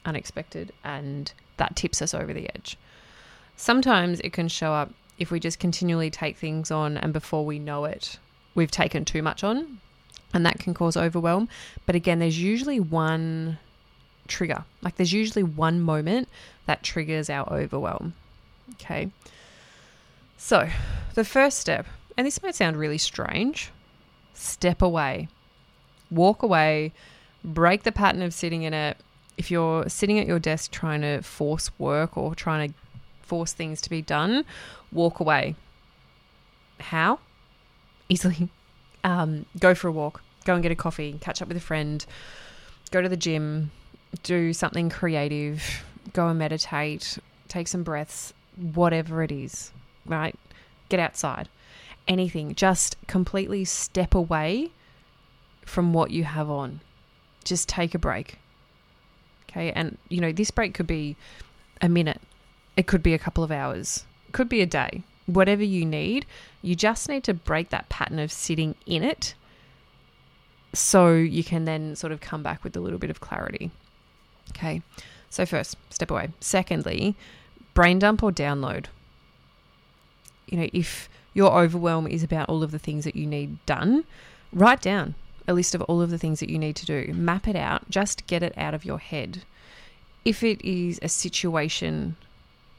unexpected 0.05 0.73
and 0.83 1.33
that 1.57 1.77
tips 1.77 2.03
us 2.03 2.15
over 2.15 2.33
the 2.33 2.49
edge. 2.55 2.77
Sometimes 3.57 4.21
it 4.21 4.33
can 4.33 4.49
show 4.49 4.73
up 4.73 4.93
if 5.19 5.31
we 5.31 5.39
just 5.39 5.59
continually 5.59 6.11
take 6.11 6.37
things 6.37 6.71
on 6.71 6.97
and 6.97 7.13
before 7.13 7.45
we 7.45 7.59
know 7.59 7.85
it, 7.85 8.19
we've 8.55 8.71
taken 8.71 9.05
too 9.05 9.23
much 9.23 9.45
on 9.45 9.79
and 10.33 10.45
that 10.45 10.59
can 10.59 10.75
cause 10.75 10.97
overwhelm. 10.97 11.49
But 11.87 11.95
again, 11.95 12.19
there's 12.19 12.41
usually 12.41 12.81
one 12.81 13.59
trigger. 14.27 14.65
Like 14.83 14.97
there's 14.97 15.13
usually 15.13 15.45
one 15.45 15.81
moment 15.81 16.29
that 16.67 16.83
triggers 16.83 17.31
our 17.31 17.51
overwhelm. 17.53 18.15
Okay. 18.73 19.11
So, 20.37 20.69
the 21.15 21.25
first 21.25 21.59
step, 21.59 21.87
and 22.17 22.27
this 22.27 22.43
might 22.43 22.55
sound 22.55 22.77
really 22.77 22.99
strange, 22.99 23.71
step 24.35 24.83
away. 24.83 25.29
Walk 26.15 26.43
away, 26.43 26.93
break 27.45 27.83
the 27.83 27.93
pattern 27.93 28.23
of 28.23 28.33
sitting 28.33 28.63
in 28.63 28.73
it. 28.73 28.97
If 29.37 29.51
you're 29.51 29.89
sitting 29.89 30.19
at 30.19 30.27
your 30.27 30.39
desk 30.39 30.71
trying 30.71 31.01
to 31.01 31.21
force 31.23 31.71
work 31.79 32.17
or 32.17 32.35
trying 32.35 32.69
to 32.69 32.75
force 33.23 33.53
things 33.53 33.81
to 33.83 33.91
be 33.91 34.01
done, 34.01 34.45
walk 34.93 35.19
away. 35.21 35.57
How? 36.81 37.19
Easily. 38.09 38.49
Um, 39.07 39.45
go 39.59 39.75
for 39.75 39.89
a 39.89 39.93
walk, 39.93 40.23
go 40.47 40.55
and 40.55 40.63
get 40.63 40.73
a 40.73 40.75
coffee, 40.75 41.19
catch 41.21 41.43
up 41.43 41.49
with 41.49 41.59
a 41.59 41.61
friend, 41.61 42.07
go 42.91 43.03
to 43.03 43.09
the 43.11 43.19
gym, 43.19 43.71
do 44.23 44.55
something 44.55 44.89
creative, 44.89 45.85
go 46.15 46.29
and 46.29 46.39
meditate, 46.39 47.19
take 47.49 47.69
some 47.69 47.83
breaths, 47.83 48.33
whatever 48.57 49.23
it 49.23 49.31
is, 49.31 49.73
right? 50.07 50.35
Get 50.89 51.01
outside. 51.01 51.51
Anything. 52.09 52.55
Just 52.55 52.97
completely 53.07 53.67
step 53.67 54.15
away 54.15 54.71
from 55.65 55.93
what 55.93 56.11
you 56.11 56.25
have 56.25 56.51
on. 56.51 56.81
Just 57.45 57.69
take 57.69 57.95
a 57.95 57.99
break. 57.99 58.39
Okay. 59.51 59.73
And, 59.73 59.99
you 60.09 60.21
know, 60.21 60.33
this 60.33 60.51
break 60.51 60.75
could 60.75 60.87
be 60.87 61.17
a 61.81 61.89
minute, 61.89 62.21
it 62.77 62.87
could 62.87 63.03
be 63.03 63.15
a 63.15 63.19
couple 63.19 63.45
of 63.45 63.51
hours, 63.51 64.05
could 64.33 64.49
be 64.49 64.61
a 64.61 64.67
day, 64.67 65.03
whatever 65.27 65.63
you 65.63 65.85
need. 65.85 66.27
You 66.63 66.75
just 66.75 67.09
need 67.09 67.25
to 67.25 67.35
break 67.35 67.71
that 67.71 67.89
pattern 67.89 68.19
of 68.19 68.33
sitting 68.33 68.75
in 68.87 69.03
it 69.03 69.35
so 70.73 71.13
you 71.13 71.45
can 71.45 71.67
then 71.67 71.95
sort 71.95 72.13
of 72.13 72.21
come 72.21 72.43
back 72.43 72.65
with 72.65 72.77
a 72.77 72.81
little 72.81 72.99
bit 72.99 73.11
of 73.11 73.21
clarity. 73.21 73.71
Okay. 74.51 74.83
So, 75.31 75.47
first, 75.47 75.77
step 75.91 76.11
away. 76.11 76.31
Secondly, 76.41 77.17
brain 77.75 77.99
dump 77.99 78.23
or 78.23 78.31
download. 78.31 78.87
You 80.47 80.59
know, 80.59 80.69
if 80.73 81.09
your 81.33 81.53
overwhelm 81.53 82.07
is 82.07 82.23
about 82.23 82.49
all 82.49 82.63
of 82.63 82.71
the 82.71 82.79
things 82.79 83.05
that 83.05 83.17
you 83.17 83.27
need 83.27 83.65
done, 83.67 84.05
write 84.53 84.81
down 84.81 85.15
a 85.47 85.55
list 85.55 85.75
of 85.75 85.83
all 85.83 86.01
of 86.01 86.11
the 86.11 86.19
things 86.19 86.41
that 86.41 86.51
you 86.51 86.59
need 86.59 86.77
to 86.77 86.87
do. 86.87 87.13
Map 87.13 87.47
it 87.49 87.57
out, 87.57 87.89
just 87.91 88.27
get 88.27 88.43
it 88.43 88.57
out 88.57 88.75
of 88.75 88.85
your 88.85 88.99
head. 88.99 89.43
If 90.25 90.43
it 90.43 90.65
is 90.65 90.99
a 91.03 91.09
situation 91.09 92.17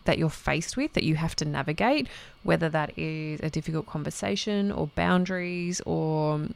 that 0.05 0.17
you're 0.17 0.29
faced 0.29 0.77
with 0.77 0.93
that 0.93 1.03
you 1.03 1.15
have 1.15 1.36
to 1.36 1.45
navigate, 1.45 2.07
whether 2.43 2.69
that 2.69 2.98
is 2.98 3.39
a 3.41 3.50
difficult 3.50 3.86
conversation 3.86 4.72
or 4.72 4.88
boundaries 4.95 5.81
or 5.86 6.48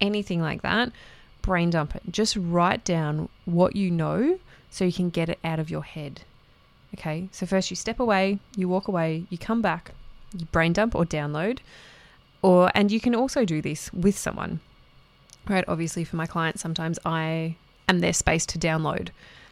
anything 0.00 0.40
like 0.40 0.62
that, 0.62 0.92
brain 1.42 1.70
dump 1.70 1.96
it. 1.96 2.02
Just 2.10 2.36
write 2.36 2.84
down 2.84 3.28
what 3.44 3.76
you 3.76 3.90
know 3.90 4.38
so 4.70 4.84
you 4.84 4.92
can 4.92 5.10
get 5.10 5.28
it 5.28 5.38
out 5.42 5.58
of 5.58 5.70
your 5.70 5.82
head. 5.82 6.22
Okay, 6.94 7.28
so 7.32 7.44
first 7.46 7.70
you 7.70 7.76
step 7.76 8.00
away, 8.00 8.38
you 8.56 8.68
walk 8.68 8.88
away, 8.88 9.24
you 9.28 9.36
come 9.36 9.60
back, 9.60 9.92
you 10.36 10.46
brain 10.46 10.72
dump 10.72 10.94
or 10.94 11.04
download, 11.04 11.58
or 12.40 12.70
and 12.74 12.90
you 12.90 13.00
can 13.00 13.14
also 13.14 13.44
do 13.44 13.60
this 13.60 13.92
with 13.92 14.16
someone. 14.16 14.60
Right, 15.48 15.64
obviously 15.66 16.04
for 16.04 16.16
my 16.16 16.26
clients, 16.26 16.60
sometimes 16.60 16.98
I 17.04 17.56
am 17.88 18.00
their 18.00 18.12
space 18.12 18.44
to 18.46 18.58
download. 18.58 19.08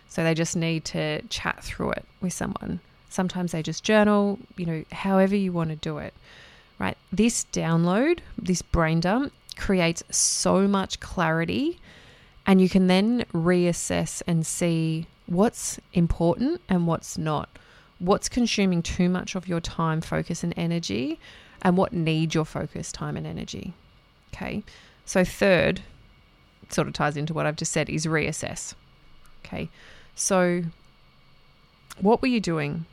So 0.09 0.23
they 0.23 0.35
just 0.35 0.57
need 0.57 0.85
to 0.87 1.23
chat 1.29 1.65
through 1.65 1.93
it 1.93 2.05
with 2.21 2.33
someone. 2.33 2.81
Sometimes 3.09 3.53
they 3.53 3.63
just 3.63 3.83
journal, 3.83 4.39
you 4.57 4.67
know, 4.67 4.85
however 4.93 5.35
you 5.35 5.53
want 5.53 5.71
to 5.71 5.77
do 5.77 5.99
it. 5.99 6.13
Right? 6.79 6.97
This 7.11 7.47
download, 7.53 8.19
this 8.37 8.61
brain 8.61 9.01
dump 9.01 9.33
creates 9.57 10.03
so 10.11 10.69
much 10.69 11.01
clarity 11.01 11.79
and 12.47 12.61
you 12.61 12.69
can 12.69 12.87
then 12.87 13.25
reassess 13.33 14.23
and 14.27 14.47
see 14.47 15.07
what's 15.27 15.81
important 15.93 16.61
and 16.69 16.87
what's 16.87 17.19
not. 17.19 17.49
What's 17.99 18.29
consuming 18.29 18.83
too 18.83 19.09
much 19.09 19.35
of 19.35 19.49
your 19.49 19.61
time, 19.61 20.01
focus, 20.01 20.45
and 20.45 20.53
energy, 20.57 21.19
and 21.63 21.77
what 21.77 21.93
needs 21.93 22.35
your 22.35 22.45
focus, 22.45 22.93
time, 22.93 23.17
and 23.17 23.27
energy. 23.27 23.73
Okay. 24.33 24.63
So, 25.07 25.25
third, 25.25 25.83
sort 26.69 26.89
of 26.89 26.93
ties 26.93 27.17
into 27.17 27.33
what 27.33 27.47
I've 27.47 27.57
just 27.57 27.73
said, 27.73 27.89
is 27.89 28.07
reassess. 28.07 28.75
Okay. 29.45 29.71
So, 30.17 30.65
what 32.01 32.21
were 32.21 32.29
you 32.29 32.41
doing 32.41 32.85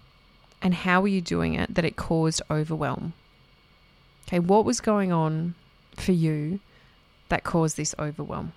and 0.62 0.74
how 0.74 1.02
were 1.02 1.08
you 1.08 1.22
doing 1.22 1.56
it 1.56 1.74
that 1.74 1.84
it 1.84 1.96
caused 1.96 2.42
overwhelm? 2.50 3.14
Okay. 4.28 4.40
What 4.40 4.64
was 4.64 4.80
going 4.80 5.12
on 5.12 5.56
for 5.96 6.12
you 6.12 6.60
that 7.30 7.44
caused 7.44 7.78
this 7.78 7.96
overwhelm? 7.98 8.54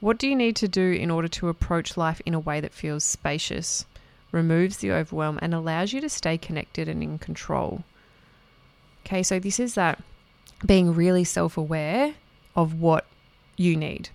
What 0.00 0.18
do 0.18 0.28
you 0.28 0.36
need 0.36 0.56
to 0.56 0.68
do 0.68 0.92
in 0.92 1.10
order 1.10 1.28
to 1.28 1.48
approach 1.48 1.96
life 1.96 2.20
in 2.26 2.34
a 2.34 2.40
way 2.40 2.60
that 2.60 2.74
feels 2.74 3.04
spacious, 3.04 3.86
removes 4.30 4.78
the 4.78 4.92
overwhelm, 4.92 5.38
and 5.40 5.54
allows 5.54 5.92
you 5.92 6.00
to 6.00 6.08
stay 6.08 6.36
connected 6.36 6.88
and 6.88 7.02
in 7.02 7.18
control? 7.18 7.84
Okay, 9.06 9.22
so 9.22 9.38
this 9.38 9.60
is 9.60 9.74
that 9.74 10.02
being 10.64 10.94
really 10.94 11.24
self 11.24 11.56
aware 11.56 12.14
of 12.54 12.80
what 12.80 13.06
you 13.56 13.76
need, 13.76 14.10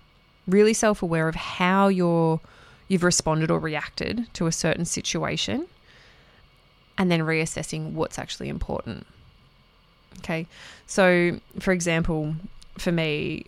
really 0.46 0.74
self 0.74 1.02
aware 1.02 1.28
of 1.28 1.34
how 1.34 1.88
you're, 1.88 2.40
you've 2.88 3.04
responded 3.04 3.50
or 3.50 3.58
reacted 3.58 4.26
to 4.34 4.46
a 4.46 4.52
certain 4.52 4.84
situation, 4.84 5.66
and 6.98 7.10
then 7.10 7.20
reassessing 7.20 7.92
what's 7.92 8.18
actually 8.18 8.48
important. 8.48 9.06
Okay, 10.18 10.46
so 10.86 11.40
for 11.58 11.72
example, 11.72 12.34
for 12.78 12.92
me, 12.92 13.46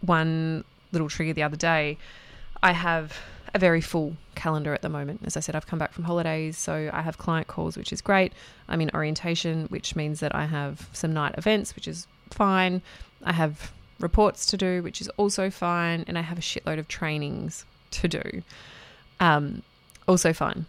one 0.00 0.64
little 0.92 1.08
trigger 1.08 1.32
the 1.32 1.42
other 1.42 1.56
day. 1.56 1.98
I 2.62 2.72
have 2.72 3.18
a 3.52 3.58
very 3.58 3.80
full 3.80 4.16
calendar 4.34 4.74
at 4.74 4.82
the 4.82 4.88
moment. 4.88 5.20
As 5.24 5.36
I 5.36 5.40
said, 5.40 5.54
I've 5.54 5.66
come 5.66 5.78
back 5.78 5.92
from 5.92 6.04
holidays, 6.04 6.56
so 6.56 6.90
I 6.92 7.02
have 7.02 7.18
client 7.18 7.46
calls, 7.46 7.76
which 7.76 7.92
is 7.92 8.00
great. 8.00 8.32
I'm 8.68 8.80
in 8.80 8.90
orientation, 8.94 9.66
which 9.66 9.94
means 9.94 10.20
that 10.20 10.34
I 10.34 10.46
have 10.46 10.88
some 10.92 11.12
night 11.12 11.34
events, 11.36 11.74
which 11.76 11.86
is 11.86 12.06
fine. 12.34 12.82
I 13.24 13.32
have 13.32 13.72
reports 14.00 14.46
to 14.46 14.56
do, 14.56 14.82
which 14.82 15.00
is 15.00 15.08
also 15.16 15.50
fine. 15.50 16.04
And 16.06 16.18
I 16.18 16.22
have 16.22 16.38
a 16.38 16.42
shitload 16.42 16.78
of 16.78 16.88
trainings 16.88 17.64
to 17.92 18.08
do. 18.08 18.42
Um, 19.20 19.62
also 20.06 20.32
fine. 20.32 20.66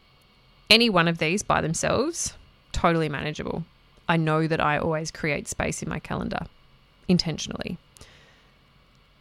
Any 0.70 0.90
one 0.90 1.08
of 1.08 1.18
these 1.18 1.44
by 1.44 1.62
themselves, 1.62 2.34
totally 2.72 3.10
manageable. 3.10 3.64
I 4.08 4.18
know 4.18 4.48
that 4.48 4.62
I 4.62 4.78
always 4.78 5.12
create 5.12 5.48
space 5.48 5.82
in 5.82 5.90
my 5.90 6.00
calendar 6.00 6.46
intentionally. 7.08 7.78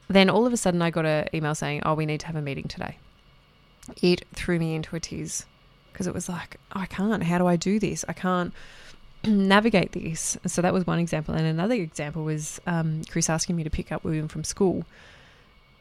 Then 0.09 0.29
all 0.29 0.47
of 0.47 0.53
a 0.53 0.57
sudden, 0.57 0.83
I 0.83 0.91
got 0.91 1.07
an 1.07 1.29
email 1.33 1.55
saying, 1.55 1.83
Oh, 1.85 1.95
we 1.95 2.07
need 2.07 2.21
to 2.21 2.27
have 2.27 2.37
a 2.37 2.43
meeting 2.43 2.69
today. 2.69 2.99
It 4.03 4.25
threw 4.35 4.59
me 4.59 4.75
into 4.75 4.97
a 4.97 5.01
tease 5.01 5.47
because 5.93 6.07
it 6.07 6.15
was 6.15 6.29
like, 6.29 6.57
I 6.73 6.87
can't. 6.87 7.23
How 7.23 7.39
do 7.39 7.47
I 7.47 7.57
do 7.57 7.79
this? 7.79 8.05
I 8.09 8.13
can't 8.13 8.53
navigate 9.27 9.93
this. 9.93 10.37
So 10.47 10.63
that 10.63 10.73
was 10.73 10.87
one 10.87 10.99
example. 10.99 11.35
And 11.35 11.47
another 11.47 11.75
example 11.75 12.25
was 12.25 12.61
um, 12.67 13.03
Chris 13.11 13.31
asking 13.31 13.57
me 13.57 13.65
to 13.65 13.71
pick 13.71 13.93
up 13.93 14.05
William 14.05 14.29
from 14.29 14.45
school. 14.45 14.85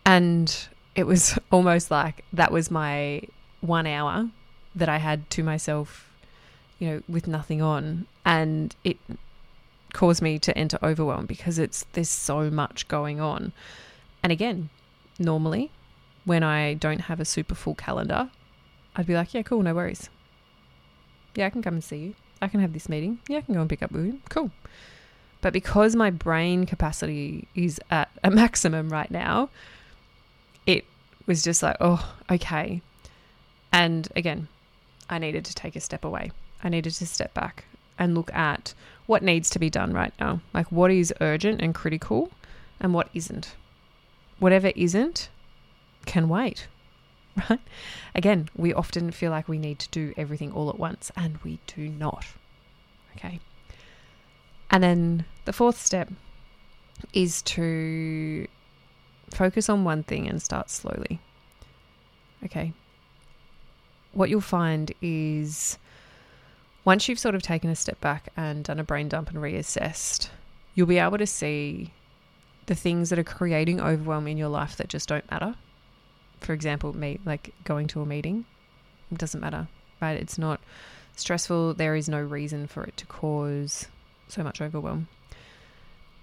And 0.06 0.56
it 0.96 1.06
was 1.06 1.38
almost 1.52 1.92
like 1.92 2.24
that 2.34 2.52
was 2.52 2.72
my 2.72 3.22
one 3.62 3.88
hour 3.88 4.30
that 4.76 4.90
I 4.90 4.98
had 4.98 5.30
to 5.32 5.44
myself, 5.44 6.10
you 6.80 6.90
know, 6.90 7.04
with 7.08 7.28
nothing 7.28 7.62
on. 7.62 8.08
And 8.26 8.76
it 8.84 8.98
caused 9.94 10.22
me 10.22 10.40
to 10.40 10.58
enter 10.58 10.80
overwhelm 10.82 11.26
because 11.26 11.60
it's 11.60 11.86
there's 11.94 12.10
so 12.10 12.50
much 12.50 12.88
going 12.88 13.20
on. 13.20 13.54
And 14.24 14.32
again, 14.32 14.70
normally 15.20 15.72
when 16.26 16.44
I 16.44 16.74
don't 16.76 17.02
have 17.02 17.20
a 17.20 17.26
super 17.26 17.56
full 17.56 17.76
calendar, 17.76 18.30
I'd 18.96 19.06
be 19.06 19.16
like, 19.16 19.34
yeah, 19.34 19.42
cool, 19.42 19.62
no 19.62 19.74
worries. 19.74 20.10
Yeah, 21.36 21.48
I 21.48 21.50
can 21.50 21.62
come 21.62 21.76
and 21.76 21.84
see 21.84 21.98
you. 21.98 22.16
I 22.44 22.48
can 22.48 22.60
have 22.60 22.74
this 22.74 22.90
meeting. 22.90 23.20
Yeah, 23.28 23.38
I 23.38 23.42
can 23.42 23.54
go 23.54 23.62
and 23.62 23.70
pick 23.70 23.82
up 23.82 23.92
William. 23.92 24.22
Cool. 24.30 24.52
But 25.42 25.54
because 25.54 25.96
my 25.96 26.10
brain 26.10 26.66
capacity 26.66 27.48
is 27.56 27.80
at 27.90 28.10
a 28.24 28.32
maximum 28.42 28.90
right 28.90 29.10
now, 29.10 29.50
it 30.66 30.86
was 31.26 31.44
just 31.44 31.64
like, 31.64 31.78
oh, 31.80 32.16
okay. 32.30 32.82
And 33.72 34.08
again, 34.16 34.48
I 35.10 35.18
needed 35.18 35.46
to 35.46 35.56
take 35.56 35.76
a 35.76 35.82
step 35.82 36.06
away. 36.06 36.32
I 36.64 36.70
needed 36.70 36.94
to 36.94 37.06
step 37.06 37.34
back 37.34 37.66
and 37.98 38.16
look 38.16 38.34
at 38.34 38.74
what 39.06 39.24
needs 39.24 39.50
to 39.52 39.60
be 39.60 39.70
done 39.70 39.94
right 39.94 40.14
now. 40.20 40.42
Like 40.54 40.72
what 40.72 40.92
is 40.92 41.14
urgent 41.20 41.62
and 41.62 41.76
critical 41.76 42.32
and 42.80 42.94
what 42.94 43.10
isn't 43.14 43.56
whatever 44.44 44.72
isn't 44.76 45.30
can 46.06 46.28
wait, 46.28 46.68
right? 47.50 47.60
Again, 48.16 48.50
we 48.56 48.74
often 48.74 49.12
feel 49.12 49.32
like 49.32 49.48
we 49.48 49.58
need 49.58 49.80
to 49.80 49.90
do 49.90 50.14
everything 50.18 50.52
all 50.52 50.70
at 50.70 50.80
once, 50.80 51.12
and 51.16 51.38
we 51.44 51.60
do 51.68 51.90
not. 51.90 52.26
Okay. 53.16 53.40
And 54.70 54.84
then 54.84 55.26
the 55.46 55.54
fourth 55.54 55.80
step 55.80 56.12
is 57.14 57.42
to 57.44 58.48
focus 59.32 59.70
on 59.70 59.84
one 59.84 60.04
thing 60.04 60.28
and 60.28 60.42
start 60.42 60.70
slowly. 60.70 61.20
Okay. 62.46 62.74
What 64.14 64.30
you'll 64.30 64.42
find 64.42 64.92
is 65.02 65.78
once 66.86 67.08
you've 67.08 67.20
sort 67.20 67.36
of 67.36 67.42
taken 67.42 67.70
a 67.70 67.76
step 67.76 68.00
back 68.02 68.30
and 68.36 68.64
done 68.64 68.80
a 68.80 68.84
brain 68.84 69.08
dump 69.08 69.30
and 69.30 69.38
reassessed, 69.38 70.30
you'll 70.76 70.88
be 70.88 71.00
able 71.00 71.18
to 71.18 71.28
see 71.28 71.92
the 72.66 72.76
things 72.76 73.10
that 73.10 73.20
are 73.20 73.24
creating 73.24 73.80
overwhelm 73.82 74.28
in 74.28 74.38
your 74.38 74.50
life 74.50 74.76
that 74.78 74.88
just 74.88 75.10
don't 75.10 75.30
matter. 75.32 75.56
For 76.44 76.54
example, 76.54 76.96
me 76.96 77.20
like 77.26 77.54
going 77.64 77.88
to 77.88 78.02
a 78.02 78.06
meeting, 78.06 78.46
it 79.12 79.18
doesn't 79.18 79.42
matter, 79.42 79.68
right? 80.02 80.18
It's 80.18 80.38
not 80.38 80.60
stressful. 81.16 81.76
There 81.76 81.96
is 81.96 82.10
no 82.10 82.22
reason 82.22 82.68
for 82.68 82.84
it 82.84 82.98
to 82.98 83.06
cause 83.06 83.88
so 84.28 84.44
much 84.44 84.62
overwhelm. 84.62 85.08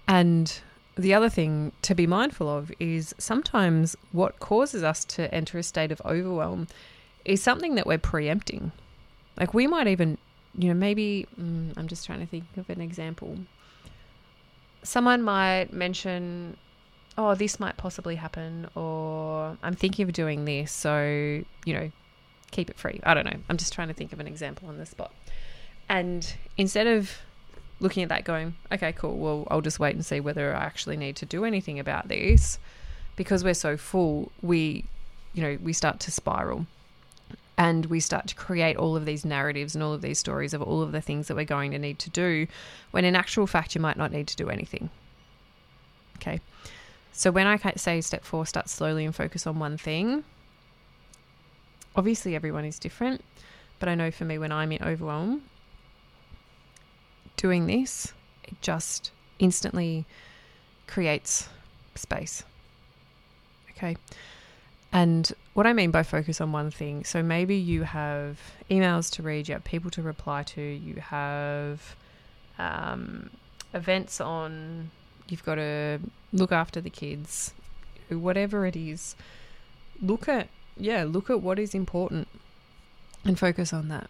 And 0.07 0.61
the 0.95 1.13
other 1.13 1.29
thing 1.29 1.71
to 1.83 1.95
be 1.95 2.05
mindful 2.05 2.49
of 2.49 2.71
is 2.79 3.15
sometimes 3.17 3.95
what 4.11 4.39
causes 4.39 4.83
us 4.83 5.05
to 5.05 5.33
enter 5.33 5.57
a 5.57 5.63
state 5.63 5.91
of 5.91 6.01
overwhelm 6.05 6.67
is 7.23 7.41
something 7.41 7.75
that 7.75 7.87
we're 7.87 7.97
preempting. 7.97 8.71
Like 9.37 9.53
we 9.53 9.67
might 9.67 9.87
even, 9.87 10.17
you 10.55 10.67
know, 10.67 10.73
maybe 10.73 11.27
mm, 11.39 11.73
I'm 11.77 11.87
just 11.87 12.05
trying 12.05 12.19
to 12.19 12.25
think 12.25 12.45
of 12.57 12.69
an 12.69 12.81
example. 12.81 13.37
Someone 14.83 15.21
might 15.21 15.71
mention, 15.71 16.57
oh, 17.21 17.35
this 17.35 17.59
might 17.59 17.77
possibly 17.77 18.15
happen, 18.15 18.67
or 18.75 19.55
I'm 19.61 19.75
thinking 19.75 20.07
of 20.07 20.13
doing 20.13 20.45
this, 20.45 20.71
so, 20.71 21.43
you 21.65 21.73
know, 21.73 21.91
keep 22.49 22.69
it 22.69 22.77
free. 22.77 22.99
I 23.03 23.13
don't 23.13 23.25
know. 23.25 23.39
I'm 23.47 23.57
just 23.57 23.73
trying 23.73 23.89
to 23.89 23.93
think 23.93 24.11
of 24.11 24.19
an 24.19 24.27
example 24.27 24.67
on 24.67 24.77
the 24.77 24.85
spot. 24.85 25.13
And 25.87 26.33
instead 26.57 26.87
of 26.87 27.11
looking 27.79 28.01
at 28.01 28.09
that 28.09 28.23
going, 28.23 28.55
okay, 28.71 28.91
cool, 28.91 29.17
well, 29.17 29.47
I'll 29.51 29.61
just 29.61 29.79
wait 29.79 29.95
and 29.95 30.05
see 30.05 30.19
whether 30.19 30.55
I 30.55 30.63
actually 30.63 30.97
need 30.97 31.15
to 31.17 31.25
do 31.25 31.45
anything 31.45 31.79
about 31.79 32.07
this, 32.07 32.57
because 33.15 33.43
we're 33.43 33.53
so 33.53 33.77
full, 33.77 34.31
we, 34.41 34.85
you 35.33 35.43
know, 35.43 35.57
we 35.61 35.73
start 35.73 35.99
to 36.01 36.11
spiral 36.11 36.65
and 37.57 37.85
we 37.85 37.99
start 37.99 38.27
to 38.27 38.35
create 38.35 38.77
all 38.77 38.95
of 38.95 39.05
these 39.05 39.23
narratives 39.23 39.75
and 39.75 39.83
all 39.83 39.93
of 39.93 40.01
these 40.01 40.17
stories 40.17 40.55
of 40.55 40.61
all 40.63 40.81
of 40.81 40.91
the 40.91 41.01
things 41.01 41.27
that 41.27 41.35
we're 41.35 41.45
going 41.45 41.69
to 41.71 41.77
need 41.77 41.99
to 41.99 42.09
do 42.09 42.47
when 42.89 43.05
in 43.05 43.15
actual 43.15 43.45
fact 43.45 43.75
you 43.75 43.81
might 43.81 43.97
not 43.97 44.11
need 44.11 44.25
to 44.27 44.35
do 44.35 44.49
anything. 44.49 44.89
Okay. 46.15 46.39
So 47.11 47.31
when 47.31 47.47
I 47.47 47.57
say 47.75 48.01
step 48.01 48.23
four, 48.23 48.45
start 48.45 48.69
slowly 48.69 49.05
and 49.05 49.15
focus 49.15 49.45
on 49.45 49.59
one 49.59 49.77
thing, 49.77 50.23
obviously 51.95 52.35
everyone 52.35 52.65
is 52.65 52.79
different, 52.79 53.23
but 53.79 53.89
I 53.89 53.95
know 53.95 54.11
for 54.11 54.25
me 54.25 54.37
when 54.37 54.51
I'm 54.51 54.71
in 54.71 54.81
overwhelm, 54.81 55.43
doing 57.37 57.67
this, 57.67 58.13
it 58.43 58.61
just 58.61 59.11
instantly 59.39 60.05
creates 60.87 61.49
space. 61.95 62.43
Okay. 63.71 63.97
And 64.93 65.31
what 65.53 65.65
I 65.65 65.73
mean 65.73 65.91
by 65.91 66.03
focus 66.03 66.41
on 66.41 66.51
one 66.51 66.69
thing, 66.69 67.03
so 67.03 67.23
maybe 67.23 67.55
you 67.55 67.83
have 67.83 68.39
emails 68.69 69.09
to 69.13 69.23
read, 69.23 69.47
you 69.47 69.53
have 69.53 69.63
people 69.63 69.89
to 69.91 70.01
reply 70.01 70.43
to, 70.43 70.61
you 70.61 70.95
have 70.95 71.95
um, 72.59 73.29
events 73.73 74.19
on, 74.19 74.91
you've 75.31 75.45
got 75.45 75.55
to 75.55 75.99
look 76.33 76.51
after 76.51 76.81
the 76.81 76.89
kids, 76.89 77.53
whatever 78.09 78.65
it 78.65 78.75
is. 78.75 79.15
Look 80.01 80.27
at, 80.27 80.47
yeah, 80.77 81.05
look 81.07 81.29
at 81.29 81.41
what 81.41 81.59
is 81.59 81.73
important 81.73 82.27
and 83.23 83.37
focus 83.37 83.71
on 83.73 83.87
that. 83.89 84.09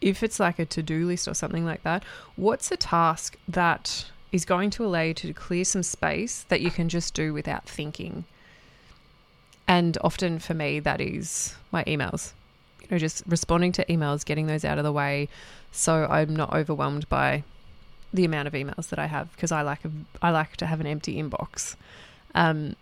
If 0.00 0.22
it's 0.22 0.40
like 0.40 0.58
a 0.58 0.64
to 0.66 0.82
do 0.82 1.06
list 1.06 1.28
or 1.28 1.34
something 1.34 1.64
like 1.64 1.82
that, 1.82 2.04
what's 2.36 2.70
a 2.70 2.76
task 2.76 3.36
that 3.48 4.06
is 4.32 4.44
going 4.44 4.70
to 4.70 4.84
allow 4.84 5.02
you 5.02 5.14
to 5.14 5.34
clear 5.34 5.64
some 5.64 5.82
space 5.82 6.44
that 6.48 6.60
you 6.60 6.70
can 6.70 6.88
just 6.88 7.12
do 7.14 7.32
without 7.34 7.68
thinking? 7.68 8.24
And 9.68 9.98
often 10.02 10.38
for 10.38 10.54
me, 10.54 10.80
that 10.80 11.00
is 11.00 11.54
my 11.70 11.84
emails. 11.84 12.32
You 12.82 12.88
know, 12.92 12.98
just 12.98 13.22
responding 13.26 13.72
to 13.72 13.84
emails, 13.86 14.24
getting 14.24 14.46
those 14.46 14.64
out 14.64 14.78
of 14.78 14.84
the 14.84 14.92
way 14.92 15.28
so 15.72 16.06
I'm 16.10 16.34
not 16.34 16.52
overwhelmed 16.52 17.08
by 17.08 17.44
the 18.12 18.24
amount 18.24 18.48
of 18.48 18.54
emails 18.54 18.88
that 18.88 18.98
I 18.98 19.06
have 19.06 19.30
because 19.32 19.52
I 19.52 19.62
like 19.62 19.80
I 20.20 20.30
like 20.30 20.56
to 20.58 20.66
have 20.66 20.80
an 20.80 20.86
empty 20.86 21.16
inbox. 21.22 21.76
Um, 22.34 22.76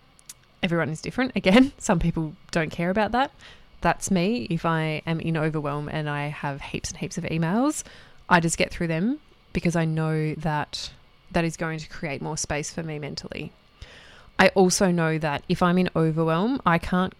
everyone 0.63 0.89
is 0.89 1.01
different. 1.01 1.33
Again, 1.35 1.71
some 1.77 1.99
people 1.99 2.33
don't 2.51 2.71
care 2.71 2.89
about 2.89 3.11
that. 3.11 3.31
That's 3.81 4.11
me. 4.11 4.47
If 4.49 4.65
I 4.65 5.01
am 5.05 5.19
in 5.19 5.37
overwhelm 5.37 5.87
and 5.89 6.09
I 6.09 6.27
have 6.27 6.61
heaps 6.61 6.89
and 6.89 6.99
heaps 6.99 7.17
of 7.17 7.23
emails, 7.25 7.83
I 8.27 8.39
just 8.39 8.57
get 8.57 8.71
through 8.71 8.87
them 8.87 9.19
because 9.53 9.75
I 9.75 9.85
know 9.85 10.33
that 10.35 10.91
that 11.31 11.45
is 11.45 11.55
going 11.55 11.79
to 11.79 11.87
create 11.87 12.21
more 12.21 12.37
space 12.37 12.73
for 12.73 12.83
me 12.83 12.99
mentally. 12.99 13.51
I 14.37 14.49
also 14.49 14.89
know 14.89 15.17
that 15.17 15.43
if 15.49 15.61
I'm 15.61 15.77
in 15.77 15.89
overwhelm, 15.95 16.61
I 16.65 16.77
can't 16.77 17.13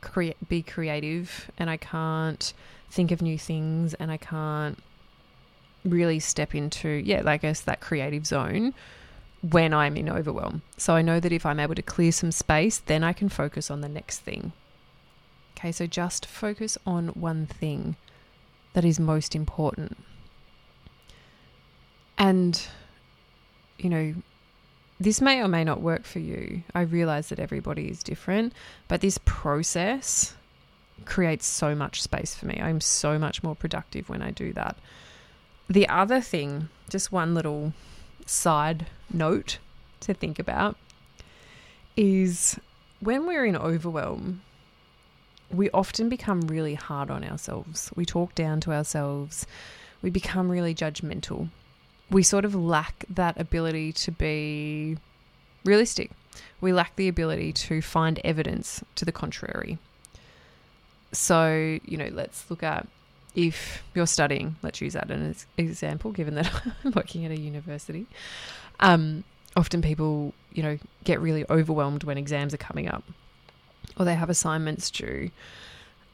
be 0.48 0.64
creative 0.64 1.52
and 1.58 1.70
I 1.70 1.78
can't 1.78 2.54
think 2.90 3.12
of 3.12 3.22
new 3.22 3.38
things 3.38 3.94
and 3.96 4.10
I 4.10 4.18
can't 4.18 4.82
really 5.90 6.20
step 6.20 6.56
into 6.56 6.90
yeah, 6.90 7.22
like 7.22 7.44
I 7.44 7.50
guess 7.50 7.62
that 7.62 7.82
creative 7.82 8.26
zone 8.26 8.74
when 9.42 9.74
I'm 9.74 9.96
in 9.96 10.10
overwhelm. 10.10 10.62
So 10.78 10.96
I 10.96 11.02
know 11.02 11.20
that 11.20 11.32
if 11.32 11.46
I'm 11.46 11.60
able 11.60 11.76
to 11.76 11.82
clear 11.82 12.12
some 12.12 12.32
space, 12.32 12.78
then 12.80 13.04
I 13.04 13.14
can 13.14 13.30
focus 13.30 13.72
on 13.72 13.82
the 13.82 13.90
next 13.90 14.20
thing. 14.20 14.52
Okay, 15.58 15.72
so 15.72 15.88
just 15.88 16.26
focus 16.26 16.78
on 16.86 17.10
one 17.10 17.46
thing 17.46 17.96
that 18.74 18.86
is 18.86 19.00
most 19.00 19.36
important. 19.36 19.98
And 22.18 22.62
you 23.78 23.90
know, 23.90 24.16
this 25.00 25.22
may 25.22 25.42
or 25.42 25.48
may 25.48 25.64
not 25.64 25.82
work 25.82 26.04
for 26.06 26.20
you. 26.20 26.64
I 26.76 26.82
realize 26.82 27.30
that 27.30 27.40
everybody 27.40 27.90
is 27.90 28.04
different, 28.04 28.54
but 28.90 29.02
this 29.02 29.18
process 29.24 30.36
creates 31.06 31.46
so 31.46 31.74
much 31.74 32.02
space 32.02 32.36
for 32.36 32.46
me. 32.46 32.60
I'm 32.62 32.82
so 32.82 33.18
much 33.18 33.42
more 33.42 33.56
productive 33.56 34.10
when 34.10 34.22
I 34.22 34.32
do 34.32 34.52
that. 34.54 34.78
The 35.70 35.88
other 35.88 36.22
thing, 36.22 36.70
just 36.90 37.12
one 37.12 37.36
little 37.36 37.74
side 38.26 38.88
note 39.14 39.60
to 40.02 40.14
think 40.14 40.40
about, 40.40 40.76
is 41.96 42.60
when 43.00 43.28
we're 43.28 43.46
in 43.46 43.56
overwhelm, 43.56 44.42
we 45.52 45.70
often 45.72 46.10
become 46.10 46.42
really 46.42 46.76
hard 46.76 47.12
on 47.12 47.24
ourselves. 47.24 47.92
We 47.96 48.06
talk 48.06 48.36
down 48.36 48.62
to 48.62 48.74
ourselves. 48.74 49.46
We 50.02 50.10
become 50.10 50.50
really 50.50 50.74
judgmental 50.74 51.50
we 52.10 52.24
sort 52.24 52.46
of 52.46 52.56
lack 52.56 53.06
that 53.10 53.40
ability 53.40 53.94
to 53.94 54.12
be 54.12 54.98
realistic. 55.64 56.12
We 56.62 56.74
lack 56.74 56.96
the 56.96 57.08
ability 57.08 57.54
to 57.54 57.82
find 57.82 58.20
evidence 58.24 58.84
to 58.96 59.06
the 59.06 59.12
contrary. 59.12 59.78
So, 61.12 61.80
you 61.84 61.98
know, 61.98 62.10
let's 62.12 62.50
look 62.50 62.64
at 62.64 62.88
if 63.48 63.84
you're 63.96 64.08
studying, 64.08 64.58
let's 64.62 64.82
use 64.82 64.94
that 64.94 65.10
as 65.10 65.46
an 65.58 65.66
example, 65.66 66.12
given 66.12 66.36
that 66.36 66.52
I'm 66.84 66.92
working 66.92 67.26
at 67.26 67.32
a 67.32 67.40
university. 67.40 68.06
Um, 68.82 69.24
often 69.56 69.82
people, 69.82 70.34
you 70.54 70.62
know, 70.62 70.78
get 71.06 71.22
really 71.22 71.46
overwhelmed 71.50 72.04
when 72.04 72.18
exams 72.18 72.54
are 72.54 72.58
coming 72.58 72.90
up 72.90 73.04
or 73.98 74.06
they 74.06 74.16
have 74.16 74.30
assignments 74.30 74.92
due. 74.92 75.32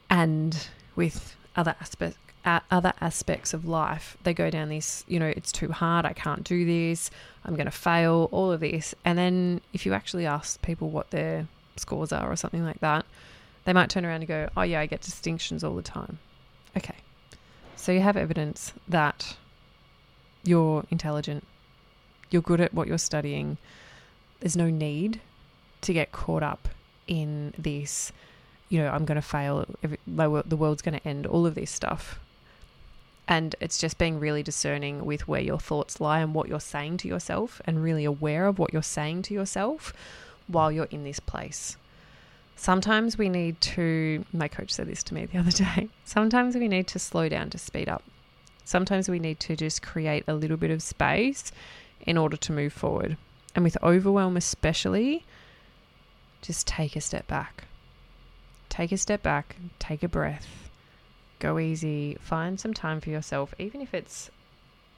And 0.08 0.68
with 0.94 1.36
other 1.56 1.74
aspects 1.80 2.18
other 2.70 2.92
aspects 3.00 3.52
of 3.52 3.64
life, 3.64 4.16
they 4.22 4.32
go 4.32 4.50
down 4.50 4.68
this, 4.68 5.04
you 5.08 5.18
know, 5.18 5.26
it's 5.26 5.50
too 5.50 5.72
hard, 5.72 6.06
I 6.06 6.12
can't 6.12 6.44
do 6.44 6.64
this, 6.64 7.10
I'm 7.44 7.56
going 7.56 7.66
to 7.66 7.72
fail, 7.72 8.28
all 8.30 8.52
of 8.52 8.60
this. 8.60 8.94
And 9.04 9.18
then 9.18 9.60
if 9.72 9.84
you 9.84 9.94
actually 9.94 10.26
ask 10.26 10.62
people 10.62 10.90
what 10.90 11.10
their 11.10 11.48
scores 11.74 12.12
are 12.12 12.30
or 12.30 12.36
something 12.36 12.64
like 12.64 12.78
that, 12.78 13.04
they 13.64 13.72
might 13.72 13.90
turn 13.90 14.04
around 14.04 14.20
and 14.20 14.28
go, 14.28 14.48
oh, 14.56 14.62
yeah, 14.62 14.78
I 14.78 14.86
get 14.86 15.00
distinctions 15.00 15.64
all 15.64 15.74
the 15.74 15.82
time. 15.82 16.20
Okay. 16.76 16.94
So 17.76 17.92
you 17.92 18.00
have 18.00 18.16
evidence 18.16 18.72
that 18.88 19.36
you're 20.42 20.84
intelligent, 20.90 21.46
you're 22.30 22.42
good 22.42 22.60
at 22.60 22.74
what 22.74 22.88
you're 22.88 22.98
studying. 22.98 23.58
There's 24.40 24.56
no 24.56 24.70
need 24.70 25.20
to 25.82 25.92
get 25.92 26.10
caught 26.10 26.42
up 26.42 26.68
in 27.06 27.54
this, 27.56 28.12
you 28.68 28.80
know, 28.80 28.88
I'm 28.88 29.04
going 29.04 29.16
to 29.16 29.22
fail, 29.22 29.66
every, 29.82 29.98
the 30.06 30.56
world's 30.56 30.82
going 30.82 30.98
to 30.98 31.06
end, 31.06 31.26
all 31.26 31.46
of 31.46 31.54
this 31.54 31.70
stuff. 31.70 32.18
And 33.28 33.54
it's 33.60 33.78
just 33.78 33.98
being 33.98 34.18
really 34.18 34.42
discerning 34.42 35.04
with 35.04 35.28
where 35.28 35.40
your 35.40 35.58
thoughts 35.58 36.00
lie 36.00 36.20
and 36.20 36.34
what 36.34 36.48
you're 36.48 36.60
saying 36.60 36.96
to 36.98 37.08
yourself, 37.08 37.60
and 37.64 37.82
really 37.82 38.04
aware 38.04 38.46
of 38.46 38.58
what 38.58 38.72
you're 38.72 38.82
saying 38.82 39.22
to 39.22 39.34
yourself 39.34 39.92
while 40.48 40.72
you're 40.72 40.88
in 40.90 41.04
this 41.04 41.20
place. 41.20 41.76
Sometimes 42.56 43.18
we 43.18 43.28
need 43.28 43.60
to, 43.60 44.24
my 44.32 44.48
coach 44.48 44.72
said 44.72 44.88
this 44.88 45.02
to 45.04 45.14
me 45.14 45.26
the 45.26 45.38
other 45.38 45.50
day, 45.50 45.88
sometimes 46.04 46.56
we 46.56 46.68
need 46.68 46.86
to 46.88 46.98
slow 46.98 47.28
down 47.28 47.50
to 47.50 47.58
speed 47.58 47.88
up. 47.88 48.02
Sometimes 48.64 49.08
we 49.08 49.18
need 49.18 49.38
to 49.40 49.54
just 49.54 49.82
create 49.82 50.24
a 50.26 50.34
little 50.34 50.56
bit 50.56 50.70
of 50.70 50.82
space 50.82 51.52
in 52.00 52.16
order 52.16 52.36
to 52.36 52.52
move 52.52 52.72
forward. 52.72 53.16
And 53.54 53.62
with 53.62 53.76
overwhelm, 53.82 54.36
especially, 54.36 55.24
just 56.42 56.66
take 56.66 56.96
a 56.96 57.00
step 57.00 57.26
back. 57.26 57.64
Take 58.68 58.90
a 58.90 58.96
step 58.96 59.22
back, 59.22 59.56
take 59.78 60.02
a 60.02 60.08
breath, 60.08 60.66
Go 61.38 61.58
easy. 61.58 62.16
Find 62.20 62.58
some 62.58 62.72
time 62.72 63.00
for 63.00 63.10
yourself, 63.10 63.54
even 63.58 63.80
if 63.80 63.92
it's 63.92 64.30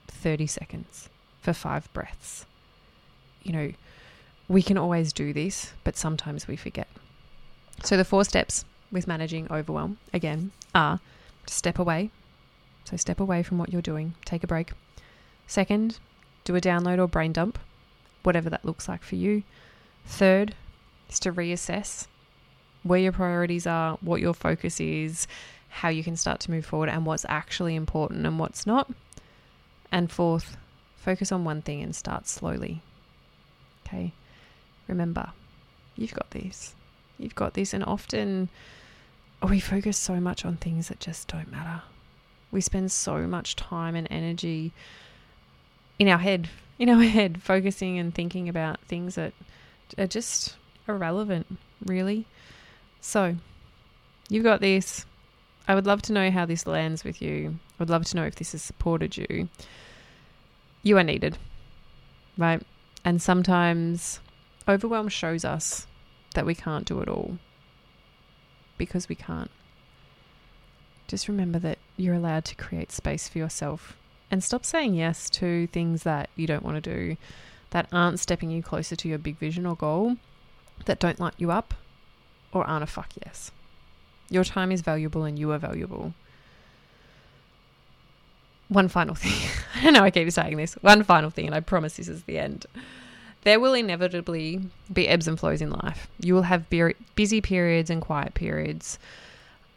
30 0.07 0.47
seconds 0.47 1.09
for 1.41 1.53
five 1.53 1.93
breaths. 1.93 2.47
You 3.43 3.53
know, 3.53 3.73
we 4.47 4.63
can 4.63 4.79
always 4.79 5.13
do 5.13 5.33
this, 5.33 5.73
but 5.85 5.97
sometimes 5.97 6.47
we 6.47 6.57
forget. 6.57 6.89
So, 7.85 7.97
the 7.97 8.05
four 8.05 8.25
steps 8.25 8.65
with 8.91 9.07
managing 9.07 9.51
overwhelm, 9.51 9.99
again, 10.13 10.51
are 10.75 11.01
step 11.47 11.79
away. 11.79 12.11
So, 12.85 12.97
step 12.97 13.21
away 13.21 13.43
from 13.43 13.59
what 13.59 13.73
you're 13.73 13.83
doing, 13.83 14.15
take 14.25 14.43
a 14.43 14.47
break. 14.47 14.73
Second, 15.47 15.99
do 16.45 16.57
a 16.57 16.61
download 16.61 16.99
or 16.99 17.07
brain 17.07 17.33
dump, 17.33 17.59
whatever 18.23 18.51
that 18.51 18.65
looks 18.65 18.89
like 18.89 19.03
for 19.03 19.17
you. 19.17 19.43
Third 20.07 20.55
is 21.09 21.21
to 21.21 21.33
reassess 21.33 22.07
where 22.83 23.01
your 23.01 23.13
priorities 23.13 23.67
are, 23.67 23.99
what 24.01 24.21
your 24.21 24.35
focus 24.35 24.81
is, 24.81 25.27
how 25.69 25.89
you 25.89 26.03
can 26.03 26.17
start 26.17 26.41
to 26.41 26.51
move 26.51 26.65
forward, 26.65 26.89
and 26.89 27.07
what's 27.07 27.27
actually 27.29 27.75
important 27.75 28.27
and 28.27 28.39
what's 28.39 28.67
not. 28.67 28.91
And 29.93 30.11
fourth, 30.11 30.57
focus 30.97 31.33
on 31.33 31.45
one 31.45 31.63
thing 31.63 31.83
and 31.83 31.95
start 31.95 32.27
slowly. 32.29 32.83
Okay. 33.87 34.13
Remember, 34.87 35.33
you've 35.97 36.15
got 36.15 36.31
this. 36.31 36.75
You've 37.19 37.35
got 37.35 37.55
this. 37.55 37.75
And 37.75 37.85
often 37.85 38.49
we 39.43 39.61
focus 39.61 39.97
so 39.99 40.21
much 40.21 40.45
on 40.45 40.57
things 40.57 40.89
that 40.89 41.01
just 41.01 41.29
don't 41.29 41.51
matter. 41.51 41.83
We 42.51 42.61
spend 42.61 42.91
so 42.91 43.27
much 43.27 43.57
time 43.57 43.95
and 43.95 44.09
energy 44.11 44.73
in 45.99 46.09
our 46.09 46.19
head, 46.19 46.49
in 46.79 46.89
our 46.89 47.03
head, 47.03 47.43
focusing 47.43 47.99
and 47.99 48.15
thinking 48.15 48.49
about 48.49 48.81
things 48.83 49.17
that 49.17 49.33
are 49.97 50.07
just 50.07 50.57
irrelevant, 50.87 51.47
really. 51.85 52.27
So, 53.01 53.37
you've 54.29 54.45
got 54.45 54.61
this. 54.61 55.05
I 55.67 55.75
would 55.75 55.87
love 55.87 56.03
to 56.03 56.13
know 56.13 56.31
how 56.31 56.47
this 56.47 56.67
lands 56.67 57.05
with 57.05 57.21
you. 57.21 57.59
I 57.79 57.83
would 57.83 57.91
love 57.91 58.05
to 58.07 58.17
know 58.17 58.25
if 58.25 58.37
this 58.37 58.53
has 58.53 58.63
supported 58.63 59.17
you. 59.17 59.49
You 60.83 60.97
are 60.99 61.05
needed, 61.05 61.37
right? 62.39 62.63
And 63.05 63.21
sometimes 63.21 64.21
overwhelm 64.67 65.09
shows 65.09 65.45
us 65.45 65.87
that 66.35 66.47
we 66.47 66.55
can't 66.55 66.85
do 66.85 67.01
it 67.01 67.09
all 67.09 67.39
because 68.77 69.09
we 69.09 69.15
can't. 69.15 69.51
Just 71.07 71.29
remember 71.29 71.59
that 71.59 71.79
you're 71.97 72.15
allowed 72.15 72.45
to 72.47 72.55
create 72.55 72.93
space 72.93 73.29
for 73.29 73.39
yourself 73.39 73.97
and 74.31 74.45
stop 74.45 74.65
saying 74.65 74.95
yes 74.95 75.31
to 75.31 75.67
things 75.69 76.03
that 76.03 76.29
you 76.37 76.47
don't 76.47 76.65
want 76.65 76.83
to 76.83 76.95
do, 76.95 77.17
that 77.71 77.89
aren't 77.93 78.21
stepping 78.21 78.51
you 78.51 78.63
closer 78.63 78.95
to 78.97 79.09
your 79.09 79.19
big 79.19 79.39
vision 79.39 79.67
or 79.67 79.75
goal, 79.75 80.17
that 80.85 80.99
don't 80.99 81.21
light 81.21 81.35
you 81.39 81.51
up, 81.51 81.75
or 82.53 82.65
aren't 82.65 82.85
a 82.85 82.87
fuck 82.87 83.13
yes. 83.25 83.51
Your 84.31 84.45
time 84.45 84.71
is 84.71 84.83
valuable 84.83 85.25
and 85.25 85.39
you 85.39 85.51
are 85.53 85.59
valuable. 85.59 86.15
One 88.69 88.89
final 88.89 89.15
thing. 89.15 89.51
I 89.83 89.91
know 89.91 90.03
I 90.03 90.11
keep 90.11 90.31
saying 90.31 90.57
this. 90.57 90.75
One 90.75 91.03
final 91.03 91.31
thing, 91.31 91.47
and 91.47 91.55
I 91.55 91.61
promise 91.61 91.97
this 91.97 92.09
is 92.09 92.25
the 92.25 92.39
end. 92.39 92.67
There 93.49 93.59
will 93.59 93.73
inevitably 93.73 94.61
be 94.93 95.09
ebbs 95.09 95.27
and 95.27 95.41
flows 95.41 95.63
in 95.63 95.71
life. 95.71 96.07
You 96.21 96.35
will 96.35 96.43
have 96.43 96.67
busy 97.15 97.41
periods 97.41 97.89
and 97.89 98.03
quiet 98.03 98.35
periods. 98.35 98.99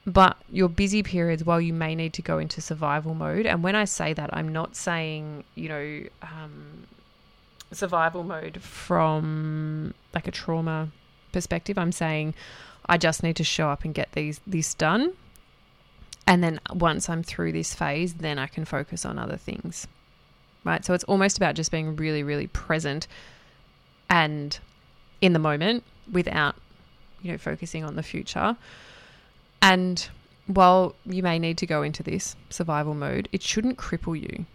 But 0.05 0.35
your 0.51 0.67
busy 0.67 1.03
periods, 1.03 1.45
while 1.45 1.61
you 1.61 1.71
may 1.71 1.95
need 1.95 2.11
to 2.15 2.21
go 2.21 2.37
into 2.37 2.59
survival 2.59 3.13
mode, 3.13 3.45
and 3.45 3.63
when 3.63 3.77
I 3.77 3.85
say 3.85 4.11
that, 4.11 4.29
I'm 4.33 4.49
not 4.49 4.75
saying, 4.75 5.45
you 5.55 5.69
know, 5.69 6.03
um, 6.21 6.85
survival 7.71 8.25
mode 8.25 8.61
from 8.61 9.93
like 10.13 10.27
a 10.27 10.31
trauma 10.31 10.89
perspective. 11.31 11.77
I'm 11.77 11.93
saying 11.93 12.33
I 12.87 12.97
just 12.97 13.23
need 13.23 13.37
to 13.37 13.45
show 13.45 13.69
up 13.69 13.85
and 13.85 13.93
get 13.93 14.11
these 14.11 14.41
this 14.45 14.73
done. 14.73 15.13
And 16.27 16.43
then 16.43 16.59
once 16.73 17.07
I'm 17.07 17.23
through 17.23 17.53
this 17.53 17.73
phase, 17.73 18.15
then 18.15 18.37
I 18.37 18.47
can 18.47 18.65
focus 18.65 19.05
on 19.05 19.17
other 19.17 19.37
things. 19.37 19.87
Right? 20.65 20.83
So 20.83 20.93
it's 20.93 21.05
almost 21.05 21.37
about 21.37 21.55
just 21.55 21.71
being 21.71 21.95
really, 21.95 22.21
really 22.21 22.47
present 22.47 23.07
and 24.11 24.59
in 25.21 25.31
the 25.31 25.39
moment 25.39 25.83
without, 26.11 26.55
you 27.23 27.31
know, 27.31 27.37
focusing 27.37 27.83
on 27.83 27.95
the 27.95 28.03
future. 28.03 28.57
And 29.61 30.07
while 30.47 30.95
you 31.05 31.23
may 31.23 31.39
need 31.39 31.57
to 31.59 31.65
go 31.65 31.81
into 31.81 32.03
this 32.03 32.35
survival 32.49 32.93
mode, 32.93 33.29
it 33.31 33.41
shouldn't 33.41 33.77
cripple 33.77 34.19
you, 34.19 34.45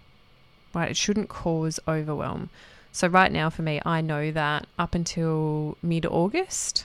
right? 0.75 0.91
It 0.91 0.97
shouldn't 0.97 1.31
cause 1.31 1.81
overwhelm. 1.89 2.51
So, 2.93 3.09
right 3.09 3.33
now 3.33 3.51
for 3.51 3.63
me, 3.63 3.81
I 3.85 4.01
know 4.01 4.31
that 4.31 4.67
up 4.79 4.95
until 4.95 5.77
mid 5.83 6.05
August, 6.07 6.85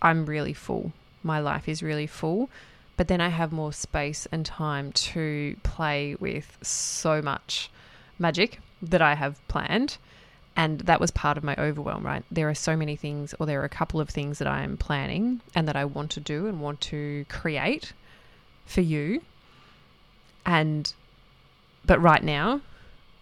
I'm 0.00 0.26
really 0.26 0.52
full. 0.52 0.92
My 1.22 1.40
life 1.40 1.68
is 1.68 1.82
really 1.82 2.06
full. 2.06 2.50
But 2.96 3.06
then 3.06 3.20
I 3.20 3.28
have 3.28 3.52
more 3.52 3.72
space 3.72 4.26
and 4.32 4.44
time 4.44 4.90
to 4.92 5.56
play 5.62 6.16
with 6.18 6.58
so 6.62 7.22
much 7.22 7.70
magic 8.18 8.60
that 8.82 9.00
I 9.00 9.14
have 9.14 9.46
planned. 9.46 9.98
And 10.58 10.80
that 10.80 10.98
was 11.00 11.12
part 11.12 11.38
of 11.38 11.44
my 11.44 11.54
overwhelm, 11.56 12.04
right? 12.04 12.24
There 12.32 12.48
are 12.48 12.54
so 12.54 12.76
many 12.76 12.96
things, 12.96 13.32
or 13.38 13.46
there 13.46 13.60
are 13.60 13.64
a 13.64 13.68
couple 13.68 14.00
of 14.00 14.08
things 14.08 14.38
that 14.38 14.48
I 14.48 14.64
am 14.64 14.76
planning 14.76 15.40
and 15.54 15.68
that 15.68 15.76
I 15.76 15.84
want 15.84 16.10
to 16.10 16.20
do 16.20 16.48
and 16.48 16.60
want 16.60 16.80
to 16.80 17.24
create 17.28 17.92
for 18.66 18.80
you. 18.80 19.22
And, 20.44 20.92
but 21.86 22.02
right 22.02 22.24
now, 22.24 22.60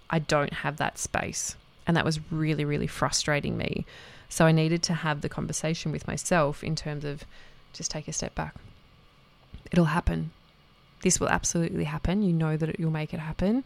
I 0.08 0.18
don't 0.18 0.54
have 0.54 0.78
that 0.78 0.96
space. 0.96 1.56
And 1.86 1.94
that 1.94 2.06
was 2.06 2.20
really, 2.32 2.64
really 2.64 2.86
frustrating 2.86 3.58
me. 3.58 3.84
So 4.30 4.46
I 4.46 4.52
needed 4.52 4.82
to 4.84 4.94
have 4.94 5.20
the 5.20 5.28
conversation 5.28 5.92
with 5.92 6.08
myself 6.08 6.64
in 6.64 6.74
terms 6.74 7.04
of 7.04 7.24
just 7.74 7.90
take 7.90 8.08
a 8.08 8.14
step 8.14 8.34
back. 8.34 8.54
It'll 9.70 9.84
happen. 9.84 10.30
This 11.02 11.20
will 11.20 11.28
absolutely 11.28 11.84
happen. 11.84 12.22
You 12.22 12.32
know 12.32 12.56
that 12.56 12.80
you'll 12.80 12.90
make 12.90 13.12
it 13.12 13.20
happen. 13.20 13.62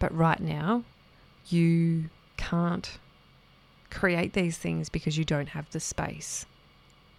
But 0.00 0.12
right 0.12 0.40
now, 0.40 0.82
you 1.46 2.10
can't 2.36 2.98
create 3.94 4.32
these 4.32 4.58
things 4.58 4.88
because 4.88 5.16
you 5.16 5.24
don't 5.24 5.50
have 5.50 5.70
the 5.70 5.80
space 5.80 6.46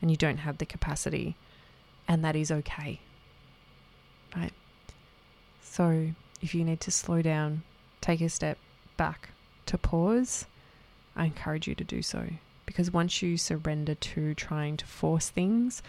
and 0.01 0.11
you 0.11 0.17
don't 0.17 0.37
have 0.37 0.57
the 0.57 0.65
capacity, 0.65 1.35
and 2.07 2.23
that 2.23 2.35
is 2.35 2.51
okay. 2.51 2.99
Right? 4.35 4.53
So, 5.63 6.09
if 6.41 6.53
you 6.53 6.63
need 6.63 6.81
to 6.81 6.91
slow 6.91 7.21
down, 7.21 7.63
take 8.01 8.21
a 8.21 8.29
step 8.29 8.57
back 8.97 9.29
to 9.65 9.77
pause, 9.77 10.45
I 11.15 11.25
encourage 11.25 11.67
you 11.67 11.75
to 11.75 11.83
do 11.83 12.01
so 12.01 12.27
because 12.65 12.91
once 12.91 13.21
you 13.21 13.37
surrender 13.37 13.95
to 13.95 14.33
trying 14.35 14.77
to 14.77 14.85
force 14.85 15.29
things, 15.29 15.81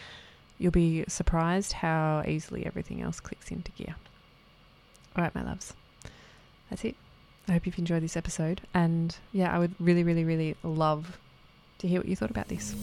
you'll 0.59 0.73
be 0.73 1.05
surprised 1.09 1.73
how 1.73 2.23
easily 2.27 2.65
everything 2.65 3.03
else 3.03 3.19
clicks 3.21 3.51
into 3.51 3.73
gear. 3.73 3.97
All 5.17 5.25
right, 5.25 5.35
my 5.35 5.43
loves, 5.43 5.75
that's 6.71 6.85
it. 6.85 6.97
I 7.49 7.53
hope 7.53 7.67
you've 7.67 7.79
enjoyed 7.79 8.03
this 8.03 8.17
episode. 8.17 8.61
And 8.75 9.17
yeah, 9.33 9.55
I 9.55 9.59
would 9.59 9.75
really, 9.79 10.03
really, 10.03 10.25
really 10.25 10.57
love 10.63 11.19
to 11.79 11.89
hear 11.89 12.01
what 12.01 12.09
you 12.09 12.17
thought 12.17 12.31
about 12.31 12.49
this. 12.49 12.75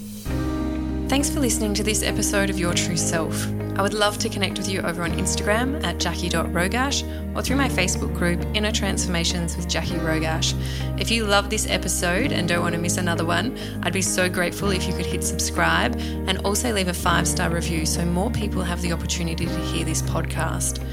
Thanks 1.10 1.30
for 1.30 1.42
listening 1.42 1.76
to 1.76 1.84
this 1.84 2.02
episode 2.02 2.50
of 2.50 2.58
Your 2.58 2.74
True 2.74 2.98
Self. 2.98 3.46
I 3.78 3.84
would 3.84 3.94
love 3.94 4.18
to 4.20 4.30
connect 4.30 4.58
with 4.58 4.68
you 4.68 4.80
over 4.82 5.04
on 5.04 5.12
Instagram 5.12 5.84
at 5.84 6.00
jackie.rogash 6.00 7.36
or 7.36 7.42
through 7.44 7.58
my 7.58 7.70
Facebook 7.70 8.16
group, 8.16 8.44
Inner 8.56 8.72
Transformations 8.72 9.56
with 9.56 9.68
Jackie 9.68 9.96
Rogash. 9.96 10.56
If 11.00 11.12
you 11.12 11.26
love 11.26 11.50
this 11.50 11.68
episode 11.70 12.32
and 12.32 12.48
don't 12.48 12.62
want 12.62 12.74
to 12.74 12.82
miss 12.82 12.98
another 12.98 13.26
one, 13.26 13.56
I'd 13.84 13.94
be 13.94 14.02
so 14.02 14.28
grateful 14.28 14.72
if 14.72 14.88
you 14.88 14.94
could 14.94 15.06
hit 15.06 15.24
subscribe 15.24 15.96
and 16.00 16.40
also 16.40 16.74
leave 16.74 16.88
a 16.88 16.94
five 16.94 17.28
star 17.28 17.52
review 17.52 17.86
so 17.86 18.04
more 18.06 18.32
people 18.32 18.64
have 18.64 18.82
the 18.82 18.94
opportunity 18.94 19.46
to 19.46 19.60
hear 19.66 19.86
this 19.86 20.02
podcast 20.02 20.84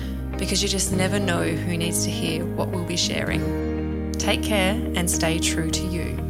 because 0.41 0.63
you 0.63 0.69
just 0.71 0.91
never 0.91 1.19
know 1.19 1.43
who 1.43 1.77
needs 1.77 2.03
to 2.05 2.11
hear 2.11 2.45
what 2.47 2.71
we'll 2.71 2.83
be 2.83 2.97
sharing. 2.97 4.11
Take 4.13 4.43
care 4.43 4.73
and 4.97 5.09
stay 5.09 5.39
true 5.39 5.71
to 5.71 5.83
you. 5.83 6.30